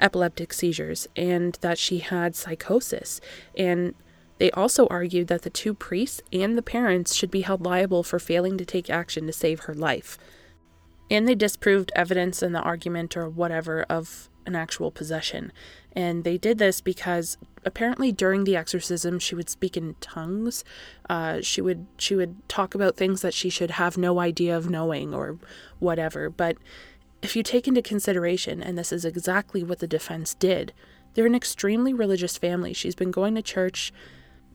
epileptic 0.00 0.52
seizures 0.52 1.08
and 1.16 1.58
that 1.60 1.78
she 1.78 1.98
had 1.98 2.34
psychosis. 2.34 3.20
And 3.56 3.94
they 4.38 4.50
also 4.50 4.86
argued 4.88 5.28
that 5.28 5.42
the 5.42 5.50
two 5.50 5.74
priests 5.74 6.20
and 6.32 6.56
the 6.56 6.62
parents 6.62 7.14
should 7.14 7.30
be 7.30 7.40
held 7.40 7.64
liable 7.64 8.02
for 8.02 8.18
failing 8.18 8.58
to 8.58 8.64
take 8.64 8.90
action 8.90 9.26
to 9.26 9.32
save 9.32 9.60
her 9.60 9.74
life. 9.74 10.18
And 11.10 11.26
they 11.26 11.34
disproved 11.34 11.92
evidence 11.94 12.42
in 12.42 12.52
the 12.52 12.60
argument 12.60 13.16
or 13.16 13.28
whatever 13.28 13.84
of 13.88 14.28
an 14.44 14.54
actual 14.54 14.90
possession. 14.90 15.52
And 15.92 16.24
they 16.24 16.36
did 16.38 16.58
this 16.58 16.80
because 16.80 17.38
apparently 17.64 18.12
during 18.12 18.44
the 18.44 18.56
exorcism 18.56 19.18
she 19.18 19.34
would 19.34 19.48
speak 19.48 19.76
in 19.76 19.96
tongues. 20.00 20.64
Uh, 21.10 21.40
she 21.40 21.60
would 21.60 21.86
she 21.98 22.14
would 22.14 22.48
talk 22.48 22.74
about 22.74 22.96
things 22.96 23.22
that 23.22 23.34
she 23.34 23.50
should 23.50 23.72
have 23.72 23.98
no 23.98 24.20
idea 24.20 24.56
of 24.56 24.70
knowing 24.70 25.14
or 25.14 25.38
whatever. 25.78 26.30
But 26.30 26.56
if 27.22 27.36
you 27.36 27.42
take 27.42 27.66
into 27.66 27.82
consideration, 27.82 28.62
and 28.62 28.76
this 28.76 28.92
is 28.92 29.04
exactly 29.04 29.62
what 29.62 29.78
the 29.78 29.86
defense 29.86 30.34
did, 30.34 30.72
they're 31.14 31.26
an 31.26 31.34
extremely 31.34 31.94
religious 31.94 32.36
family. 32.36 32.72
She's 32.72 32.94
been 32.94 33.10
going 33.10 33.34
to 33.34 33.42
church 33.42 33.92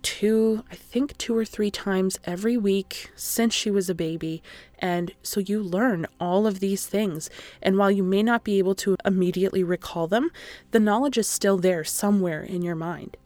two, 0.01 0.63
I 0.71 0.75
think 0.75 1.17
two 1.17 1.35
or 1.35 1.45
three 1.45 1.71
times 1.71 2.19
every 2.23 2.57
week 2.57 3.11
since 3.15 3.53
she 3.53 3.71
was 3.71 3.89
a 3.89 3.95
baby. 3.95 4.41
And 4.79 5.11
so 5.21 5.39
you 5.39 5.61
learn 5.61 6.07
all 6.19 6.47
of 6.47 6.59
these 6.59 6.85
things. 6.85 7.29
And 7.61 7.77
while 7.77 7.91
you 7.91 8.03
may 8.03 8.23
not 8.23 8.43
be 8.43 8.57
able 8.59 8.75
to 8.75 8.95
immediately 9.05 9.63
recall 9.63 10.07
them, 10.07 10.31
the 10.71 10.79
knowledge 10.79 11.17
is 11.17 11.27
still 11.27 11.57
there 11.57 11.83
somewhere 11.83 12.43
in 12.43 12.61
your 12.61 12.75
mind. 12.75 13.17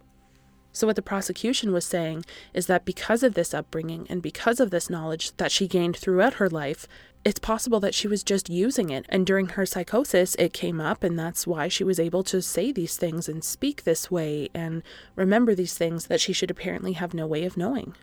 So, 0.71 0.88
what 0.88 0.98
the 0.98 1.02
prosecution 1.02 1.71
was 1.71 1.86
saying 1.86 2.26
is 2.54 2.67
that 2.67 2.84
because 2.84 3.24
of 3.24 3.34
this 3.34 3.54
upbringing 3.54 4.06
and 4.10 4.21
because 4.21 4.60
of 4.60 4.71
this 4.71 4.89
knowledge 4.89 5.32
that 5.38 5.52
she 5.52 5.69
gained 5.69 5.95
throughout 5.95 6.34
her 6.34 6.50
life, 6.50 6.86
it's 7.26 7.40
possible 7.40 7.80
that 7.80 7.96
she 7.96 8.08
was 8.08 8.24
just 8.24 8.50
using 8.50 8.92
it. 8.92 9.06
And 9.10 9.26
during 9.26 9.48
her 9.50 9.66
psychosis, 9.66 10.36
it 10.36 10.54
came 10.54 10.80
up, 10.80 11.04
and 11.04 11.18
that's 11.18 11.48
why 11.48 11.68
she 11.68 11.84
was 11.84 12.00
able 12.00 12.24
to 12.26 12.40
say 12.40 12.72
these 12.72 12.98
things 12.98 13.28
and 13.28 13.44
speak 13.44 13.84
this 13.84 14.12
way 14.12 14.50
and 14.54 14.84
remember 15.16 15.56
these 15.56 15.76
things 15.76 16.06
that 16.06 16.22
she 16.22 16.34
should 16.34 16.52
apparently 16.52 16.94
have 16.94 17.16
no 17.16 17.26
way 17.26 17.44
of 17.44 17.58
knowing. 17.58 17.96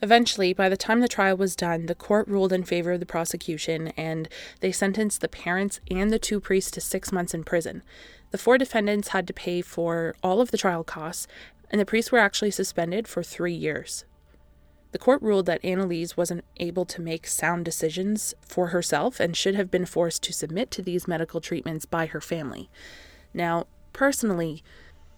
Eventually, 0.00 0.54
by 0.54 0.70
the 0.70 0.76
time 0.76 1.00
the 1.00 1.08
trial 1.08 1.36
was 1.36 1.54
done, 1.54 1.86
the 1.86 1.94
court 1.94 2.26
ruled 2.28 2.52
in 2.52 2.64
favor 2.64 2.92
of 2.92 3.00
the 3.00 3.06
prosecution 3.06 3.88
and 3.88 4.28
they 4.60 4.72
sentenced 4.72 5.20
the 5.20 5.28
parents 5.28 5.80
and 5.90 6.10
the 6.10 6.20
two 6.20 6.40
priests 6.40 6.70
to 6.70 6.80
six 6.80 7.12
months 7.12 7.34
in 7.34 7.42
prison. 7.44 7.82
The 8.30 8.38
four 8.38 8.58
defendants 8.58 9.08
had 9.08 9.26
to 9.26 9.32
pay 9.34 9.60
for 9.60 10.14
all 10.22 10.40
of 10.40 10.50
the 10.50 10.58
trial 10.58 10.84
costs, 10.84 11.26
and 11.70 11.80
the 11.80 11.86
priests 11.86 12.12
were 12.12 12.20
actually 12.20 12.52
suspended 12.52 13.06
for 13.06 13.22
three 13.22 13.54
years. 13.54 14.04
The 14.92 14.98
court 14.98 15.20
ruled 15.20 15.46
that 15.46 15.62
Anneliese 15.62 16.16
wasn't 16.16 16.44
able 16.56 16.84
to 16.86 17.02
make 17.02 17.26
sound 17.26 17.64
decisions 17.64 18.34
for 18.40 18.68
herself 18.68 19.20
and 19.20 19.36
should 19.36 19.54
have 19.54 19.70
been 19.70 19.86
forced 19.86 20.22
to 20.24 20.32
submit 20.32 20.70
to 20.72 20.82
these 20.82 21.06
medical 21.06 21.40
treatments 21.40 21.84
by 21.84 22.06
her 22.06 22.20
family. 22.20 22.70
Now, 23.34 23.66
personally, 23.92 24.62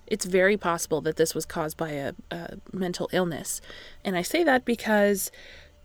it's 0.07 0.25
very 0.25 0.57
possible 0.57 1.01
that 1.03 1.17
this 1.17 1.35
was 1.35 1.47
caused 1.47 1.77
by 1.77 1.91
a, 1.91 2.13
a, 2.33 2.57
mental 2.73 3.09
illness. 3.13 3.61
And 4.05 4.17
I 4.17 4.23
say 4.23 4.43
that 4.43 4.65
because 4.65 5.31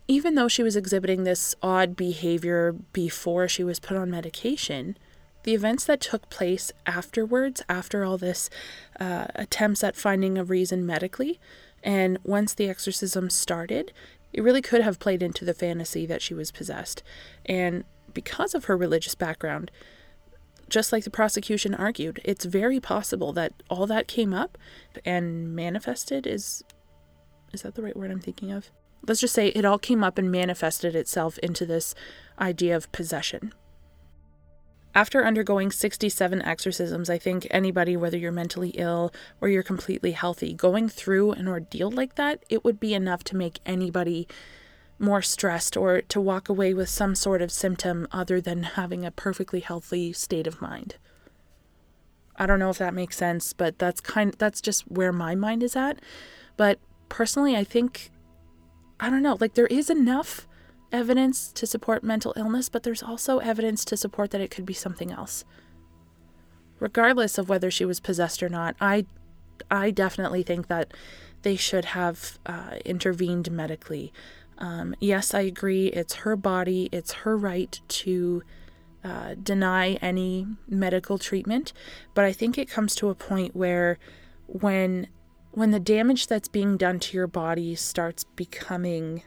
even 0.08 0.34
though 0.34 0.48
she 0.48 0.63
was 0.63 0.76
exhibiting 0.76 1.24
this 1.24 1.56
odd 1.62 1.95
behavior 1.95 2.74
before 2.91 3.48
she 3.48 3.63
was 3.63 3.80
put 3.80 3.98
on 3.98 4.10
medication, 4.10 4.98
the 5.43 5.54
events 5.54 5.86
that 5.86 6.02
took 6.02 6.28
place 6.32 6.71
afterwards, 6.88 7.62
after 7.69 8.04
all 8.04 8.17
this 8.17 8.50
uh, 9.00 9.28
attempts 9.36 9.84
at 9.84 9.95
finding 9.95 10.39
a 10.39 10.43
reason 10.43 10.86
medically, 10.86 11.39
and 11.86 12.17
once 12.24 12.56
the 12.56 12.67
exorcism 12.67 13.30
started, 13.30 13.93
it 14.34 14.41
really 14.41 14.62
could 14.62 14.82
have 14.82 15.00
played 15.00 15.21
into 15.21 15.45
the 15.45 15.54
fantasy 15.54 16.06
that 16.08 16.21
she 16.21 16.34
was 16.34 16.52
possessed. 16.52 17.04
And 17.45 17.86
because 18.13 18.56
of 18.56 18.65
her 18.65 18.76
religious 18.76 19.13
background, 19.13 19.69
just 20.67 20.91
like 20.91 21.04
the 21.04 21.12
prosecution 21.12 21.76
argued, 21.76 22.19
it's 22.26 22.43
very 22.43 22.80
possible 22.80 23.32
that 23.34 23.54
all 23.69 23.86
that 23.86 24.08
came 24.08 24.34
up 24.34 24.58
and 25.06 25.56
manifested 25.56 26.26
is 26.26 26.63
is 27.54 27.62
that 27.62 27.76
the 27.76 27.84
right 27.84 27.95
word 27.95 28.12
I'm 28.12 28.19
thinking 28.19 28.52
of? 28.52 28.71
Let's 29.08 29.21
just 29.21 29.36
say 29.36 29.50
it 29.50 29.63
all 29.63 29.78
came 29.78 30.04
up 30.04 30.17
and 30.17 30.32
manifested 30.32 30.95
itself 30.95 31.38
into 31.38 31.65
this 31.65 31.93
idea 32.39 32.76
of 32.76 32.91
possession. 32.91 33.54
After 34.95 35.25
undergoing 35.25 35.71
67 35.71 36.41
exorcisms, 36.41 37.10
I 37.10 37.17
think 37.17 37.45
anybody, 37.51 37.97
whether 37.97 38.17
you're 38.17 38.31
mentally 38.31 38.69
ill 38.69 39.13
or 39.41 39.49
you're 39.49 39.62
completely 39.62 40.13
healthy, 40.13 40.53
going 40.53 40.88
through 40.88 41.34
an 41.34 41.49
ordeal 41.49 41.91
like 41.91 42.15
that, 42.15 42.43
it 42.49 42.63
would 42.63 42.79
be 42.79 42.93
enough 42.93 43.21
to 43.25 43.36
make 43.36 43.60
anybody 43.65 44.25
more 44.97 45.21
stressed 45.21 45.75
or 45.75 46.01
to 46.01 46.21
walk 46.21 46.47
away 46.47 46.73
with 46.73 46.88
some 46.88 47.13
sort 47.13 47.41
of 47.41 47.51
symptom 47.51 48.08
other 48.13 48.39
than 48.39 48.63
having 48.63 49.05
a 49.05 49.12
perfectly 49.12 49.60
healthy 49.60 50.13
state 50.13 50.47
of 50.47 50.62
mind. 50.62 50.95
I 52.38 52.45
don't 52.45 52.60
know 52.60 52.69
if 52.69 52.77
that 52.77 52.93
makes 52.93 53.17
sense, 53.17 53.51
but 53.51 53.77
that's 53.77 53.99
kind 53.99 54.34
that's 54.38 54.62
just 54.62 54.89
where 54.89 55.12
my 55.12 55.36
mind 55.36 55.62
is 55.62 55.75
at. 55.75 55.99
But 56.55 56.79
personally, 57.10 57.58
I 57.58 57.65
think 57.65 58.12
I 58.97 59.10
don't 59.10 59.23
know, 59.23 59.38
like 59.41 59.55
there 59.55 59.67
is 59.67 59.89
enough 59.89 60.47
evidence 60.95 61.51
to 61.51 61.67
support 61.67 62.03
mental 62.03 62.34
illness, 62.38 62.69
but 62.69 62.84
there's 62.84 63.03
also 63.03 63.39
evidence 63.39 63.84
to 63.86 63.97
support 63.97 64.31
that 64.31 64.41
it 64.41 64.49
could 64.49 64.65
be 64.65 64.73
something 64.73 65.12
else. 65.12 65.43
Regardless 66.79 67.38
of 67.38 67.49
whether 67.49 67.69
she 67.69 67.86
was 67.86 67.99
possessed 67.99 68.41
or 68.41 68.49
not, 68.49 68.75
I, 68.79 69.05
I 69.69 69.91
definitely 69.91 70.43
think 70.43 70.67
that 70.67 70.93
they 71.41 71.55
should 71.55 71.86
have 71.86 72.39
uh, 72.45 72.77
intervened 72.86 73.51
medically. 73.51 74.12
Um, 74.58 74.95
yes, 74.99 75.34
I 75.34 75.41
agree. 75.41 75.88
It's 75.88 76.15
her 76.15 76.36
body, 76.36 76.89
it's 76.91 77.13
her 77.23 77.38
right 77.38 77.79
to 77.88 78.43
uh, 79.03 79.36
deny 79.41 79.93
any 79.95 80.47
medical 80.67 81.17
treatment, 81.17 81.73
but 82.13 82.25
I 82.25 82.31
think 82.31 82.58
it 82.58 82.69
comes 82.69 82.95
to 82.95 83.10
a 83.10 83.15
point 83.15 83.55
where 83.55 83.99
when 84.47 85.08
when 85.51 85.71
the 85.71 85.79
damage 85.79 86.27
that's 86.27 86.49
being 86.49 86.75
done 86.75 86.99
to 86.99 87.15
your 87.15 87.27
body 87.27 87.75
starts 87.75 88.25
becoming 88.25 89.23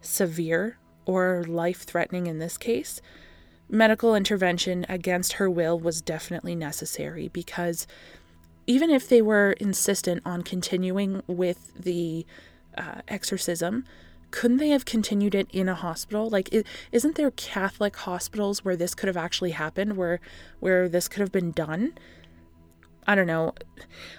severe 0.00 0.78
or 1.06 1.44
life 1.46 1.82
threatening 1.82 2.26
in 2.26 2.38
this 2.38 2.56
case, 2.56 3.00
medical 3.68 4.14
intervention 4.14 4.84
against 4.88 5.34
her 5.34 5.48
will 5.48 5.78
was 5.78 6.00
definitely 6.00 6.54
necessary 6.54 7.28
because 7.28 7.86
even 8.66 8.90
if 8.90 9.08
they 9.08 9.22
were 9.22 9.52
insistent 9.52 10.22
on 10.24 10.42
continuing 10.42 11.22
with 11.26 11.72
the 11.74 12.26
uh, 12.76 13.00
exorcism, 13.08 13.84
couldn't 14.30 14.58
they 14.58 14.68
have 14.68 14.84
continued 14.84 15.34
it 15.34 15.48
in 15.52 15.68
a 15.68 15.74
hospital? 15.74 16.30
Like, 16.30 16.52
is 16.92 17.04
not 17.04 17.16
there 17.16 17.30
Catholic 17.32 17.96
hospitals 17.96 18.64
where 18.64 18.76
this 18.76 18.94
could 18.94 19.08
have 19.08 19.16
actually 19.16 19.50
happened, 19.50 19.96
where 19.96 20.20
where 20.60 20.88
this 20.88 21.08
could 21.08 21.20
have 21.20 21.32
been 21.32 21.50
done? 21.50 21.94
I 23.10 23.16
don't 23.16 23.26
know. 23.26 23.54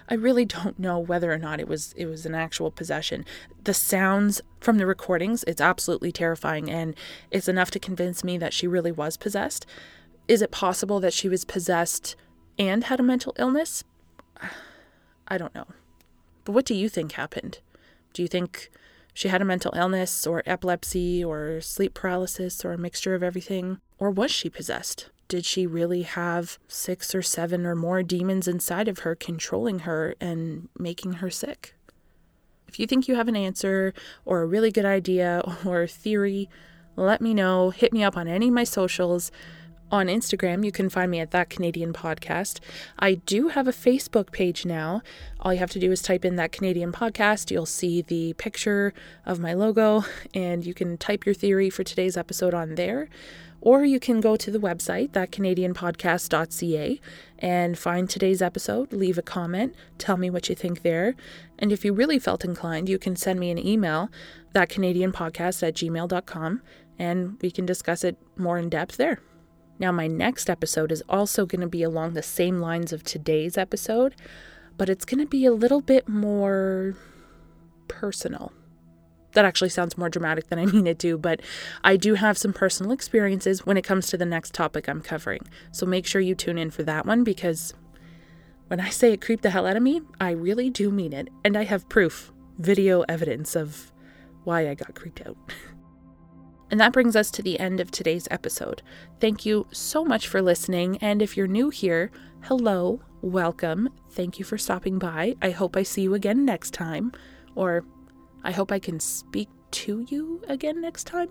I 0.10 0.16
really 0.16 0.44
don't 0.44 0.78
know 0.78 1.00
whether 1.00 1.32
or 1.32 1.38
not 1.38 1.62
it 1.62 1.68
was 1.70 1.94
it 1.96 2.08
was 2.08 2.26
an 2.26 2.36
actual 2.36 2.72
possession. 2.72 3.24
The 3.64 3.74
sounds 3.74 4.42
from 4.60 4.80
the 4.80 4.86
recordings, 4.86 5.46
it's 5.48 5.62
absolutely 5.62 6.12
terrifying 6.12 6.70
and 6.70 6.94
it's 7.32 7.48
enough 7.48 7.72
to 7.72 7.80
convince 7.80 8.22
me 8.22 8.38
that 8.40 8.52
she 8.52 8.68
really 8.68 8.92
was 8.92 9.16
possessed. 9.16 9.66
Is 10.28 10.42
it 10.42 10.52
possible 10.52 11.00
that 11.00 11.14
she 11.14 11.30
was 11.30 11.46
possessed 11.46 12.18
and 12.60 12.84
had 12.84 13.00
a 13.00 13.04
mental 13.04 13.34
illness? 13.40 13.86
I 15.30 15.38
don't 15.38 15.56
know. 15.56 15.68
But 16.44 16.52
what 16.52 16.66
do 16.66 16.76
you 16.76 16.90
think 16.90 17.14
happened? 17.14 17.60
Do 18.12 18.22
you 18.22 18.28
think 18.28 18.70
she 19.14 19.30
had 19.30 19.42
a 19.42 19.46
mental 19.46 19.72
illness 19.74 20.28
or 20.28 20.44
epilepsy 20.46 21.24
or 21.24 21.62
sleep 21.62 21.94
paralysis 21.94 22.66
or 22.66 22.74
a 22.74 22.78
mixture 22.78 23.16
of 23.16 23.24
everything? 23.24 23.80
Or 24.00 24.12
was 24.12 24.32
she 24.32 24.50
possessed? 24.50 25.12
Did 25.32 25.46
she 25.46 25.66
really 25.66 26.02
have 26.02 26.60
six 26.68 27.16
or 27.16 27.22
seven 27.22 27.66
or 27.66 27.74
more 27.74 28.04
demons 28.04 28.50
inside 28.50 28.90
of 28.90 29.00
her 29.00 29.16
controlling 29.16 29.80
her 29.80 30.14
and 30.20 30.68
making 30.78 31.14
her 31.14 31.30
sick? 31.30 31.74
If 32.68 32.82
you 32.82 32.86
think 32.86 33.08
you 33.08 33.16
have 33.16 33.30
an 33.30 33.38
answer 33.38 33.94
or 34.26 34.42
a 34.42 34.46
really 34.46 34.72
good 34.74 34.84
idea 34.84 35.42
or 35.66 35.88
theory, 35.88 36.50
let 36.98 37.22
me 37.22 37.34
know. 37.34 37.70
Hit 37.70 37.94
me 37.94 38.04
up 38.04 38.18
on 38.18 38.28
any 38.28 38.50
of 38.50 38.54
my 38.54 38.66
socials. 38.66 39.32
On 39.92 40.08
Instagram, 40.08 40.64
you 40.64 40.72
can 40.72 40.90
find 40.90 41.12
me 41.12 41.20
at 41.20 41.32
That 41.32 41.50
Canadian 41.50 41.92
Podcast. 41.92 42.62
I 42.98 43.16
do 43.16 43.50
have 43.50 43.68
a 43.68 43.74
Facebook 43.74 44.32
page 44.32 44.66
now. 44.66 45.02
All 45.42 45.52
you 45.52 45.60
have 45.60 45.72
to 45.72 45.80
do 45.80 45.92
is 45.92 46.02
type 46.02 46.24
in 46.24 46.38
That 46.38 46.54
Canadian 46.54 46.94
Podcast. 46.94 47.52
You'll 47.52 47.66
see 47.66 48.02
the 48.02 48.32
picture 48.34 48.94
of 49.26 49.42
my 49.42 49.54
logo, 49.54 50.06
and 50.34 50.66
you 50.66 50.74
can 50.74 50.98
type 50.98 51.26
your 51.26 51.36
theory 51.36 51.70
for 51.70 51.84
today's 51.84 52.16
episode 52.16 52.54
on 52.54 52.76
there. 52.76 53.10
Or 53.60 53.84
you 53.84 54.00
can 54.00 54.22
go 54.22 54.38
to 54.38 54.50
the 54.50 54.60
website, 54.60 55.10
thatcanadianpodcast.ca, 55.10 57.02
and 57.40 57.78
find 57.78 58.10
today's 58.10 58.42
episode, 58.42 58.94
leave 58.94 59.18
a 59.18 59.22
comment, 59.22 59.76
tell 59.98 60.16
me 60.16 60.30
what 60.30 60.48
you 60.48 60.56
think 60.56 60.84
there. 60.84 61.16
And 61.60 61.74
if 61.74 61.84
you 61.84 61.92
really 61.92 62.18
felt 62.18 62.46
inclined, 62.46 62.88
you 62.88 62.98
can 62.98 63.18
send 63.18 63.42
me 63.42 63.52
an 63.52 63.60
email, 63.60 64.10
thatcanadianpodcast 64.56 65.68
at 65.68 65.76
gmail.com, 65.76 66.62
and 66.98 67.38
we 67.42 67.52
can 67.52 67.66
discuss 67.66 68.06
it 68.06 68.18
more 68.38 68.58
in 68.58 68.70
depth 68.70 68.96
there. 68.96 69.20
Now, 69.82 69.92
my 69.92 70.06
next 70.06 70.48
episode 70.48 70.92
is 70.92 71.02
also 71.10 71.48
going 71.48 71.62
to 71.62 71.68
be 71.68 71.82
along 71.82 72.14
the 72.14 72.22
same 72.22 72.62
lines 72.62 72.94
of 72.94 73.02
today's 73.02 73.58
episode, 73.58 74.14
but 74.78 74.90
it's 74.90 75.06
going 75.06 75.22
to 75.22 75.26
be 75.26 75.44
a 75.44 75.52
little 75.52 75.82
bit 75.82 76.08
more 76.08 76.96
personal. 77.88 78.54
That 79.32 79.44
actually 79.44 79.70
sounds 79.70 79.98
more 79.98 80.08
dramatic 80.08 80.50
than 80.50 80.60
I 80.60 80.68
mean 80.68 80.86
it 80.86 81.00
to, 81.00 81.18
but 81.18 81.42
I 81.84 81.98
do 81.98 82.14
have 82.14 82.38
some 82.38 82.54
personal 82.54 82.92
experiences 82.92 83.66
when 83.66 83.76
it 83.76 83.84
comes 83.84 84.06
to 84.10 84.18
the 84.18 84.26
next 84.26 84.54
topic 84.54 84.88
I'm 84.88 85.02
covering. 85.02 85.48
So 85.72 85.88
make 85.88 86.06
sure 86.06 86.22
you 86.22 86.36
tune 86.36 86.60
in 86.60 86.70
for 86.70 86.84
that 86.84 87.08
one 87.08 87.24
because 87.24 87.74
when 88.68 88.80
I 88.80 88.90
say 88.90 89.12
it 89.14 89.22
creeped 89.22 89.42
the 89.42 89.50
hell 89.50 89.66
out 89.66 89.78
of 89.78 89.82
me, 89.82 90.04
I 90.20 90.30
really 90.30 90.70
do 90.70 90.92
mean 90.92 91.12
it. 91.12 91.30
And 91.44 91.58
I 91.58 91.64
have 91.64 91.90
proof, 91.90 92.32
video 92.60 93.02
evidence 93.10 93.56
of 93.56 93.92
why 94.44 94.70
I 94.70 94.76
got 94.76 94.94
creeped 94.94 95.26
out. 95.26 95.38
And 96.72 96.80
that 96.80 96.94
brings 96.94 97.18
us 97.18 97.30
to 97.32 97.44
the 97.44 97.60
end 97.60 97.82
of 97.82 97.92
today's 97.92 98.30
episode. 98.32 98.82
Thank 99.20 99.46
you 99.46 99.68
so 99.72 100.06
much 100.06 100.28
for 100.28 100.42
listening. 100.42 100.98
And 101.00 101.22
if 101.22 101.36
you're 101.36 101.46
new 101.46 101.70
here, 101.70 102.12
hello, 102.44 103.02
welcome. 103.22 103.90
Thank 104.10 104.40
you 104.40 104.46
for 104.46 104.58
stopping 104.58 104.98
by. 104.98 105.36
I 105.42 105.52
hope 105.52 105.76
I 105.76 105.84
see 105.84 106.02
you 106.02 106.14
again 106.14 106.46
next 106.46 106.74
time. 106.74 107.12
Or 107.56 107.84
I 108.44 108.52
hope 108.52 108.72
I 108.72 108.80
can 108.80 109.02
speak 109.02 109.50
to 109.72 110.06
you 110.10 110.42
again 110.48 110.80
next 110.80 111.04
time. 111.04 111.30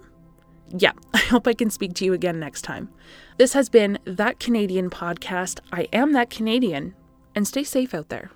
Yeah, 0.76 0.92
I 1.14 1.18
hope 1.18 1.48
I 1.48 1.54
can 1.54 1.70
speak 1.70 1.94
to 1.94 2.04
you 2.04 2.12
again 2.12 2.38
next 2.38 2.62
time. 2.62 2.90
This 3.38 3.54
has 3.54 3.68
been 3.68 3.98
That 4.04 4.38
Canadian 4.38 4.90
Podcast. 4.90 5.60
I 5.72 5.88
am 5.92 6.12
that 6.12 6.30
Canadian, 6.30 6.94
and 7.34 7.48
stay 7.48 7.64
safe 7.64 7.94
out 7.94 8.10
there. 8.10 8.30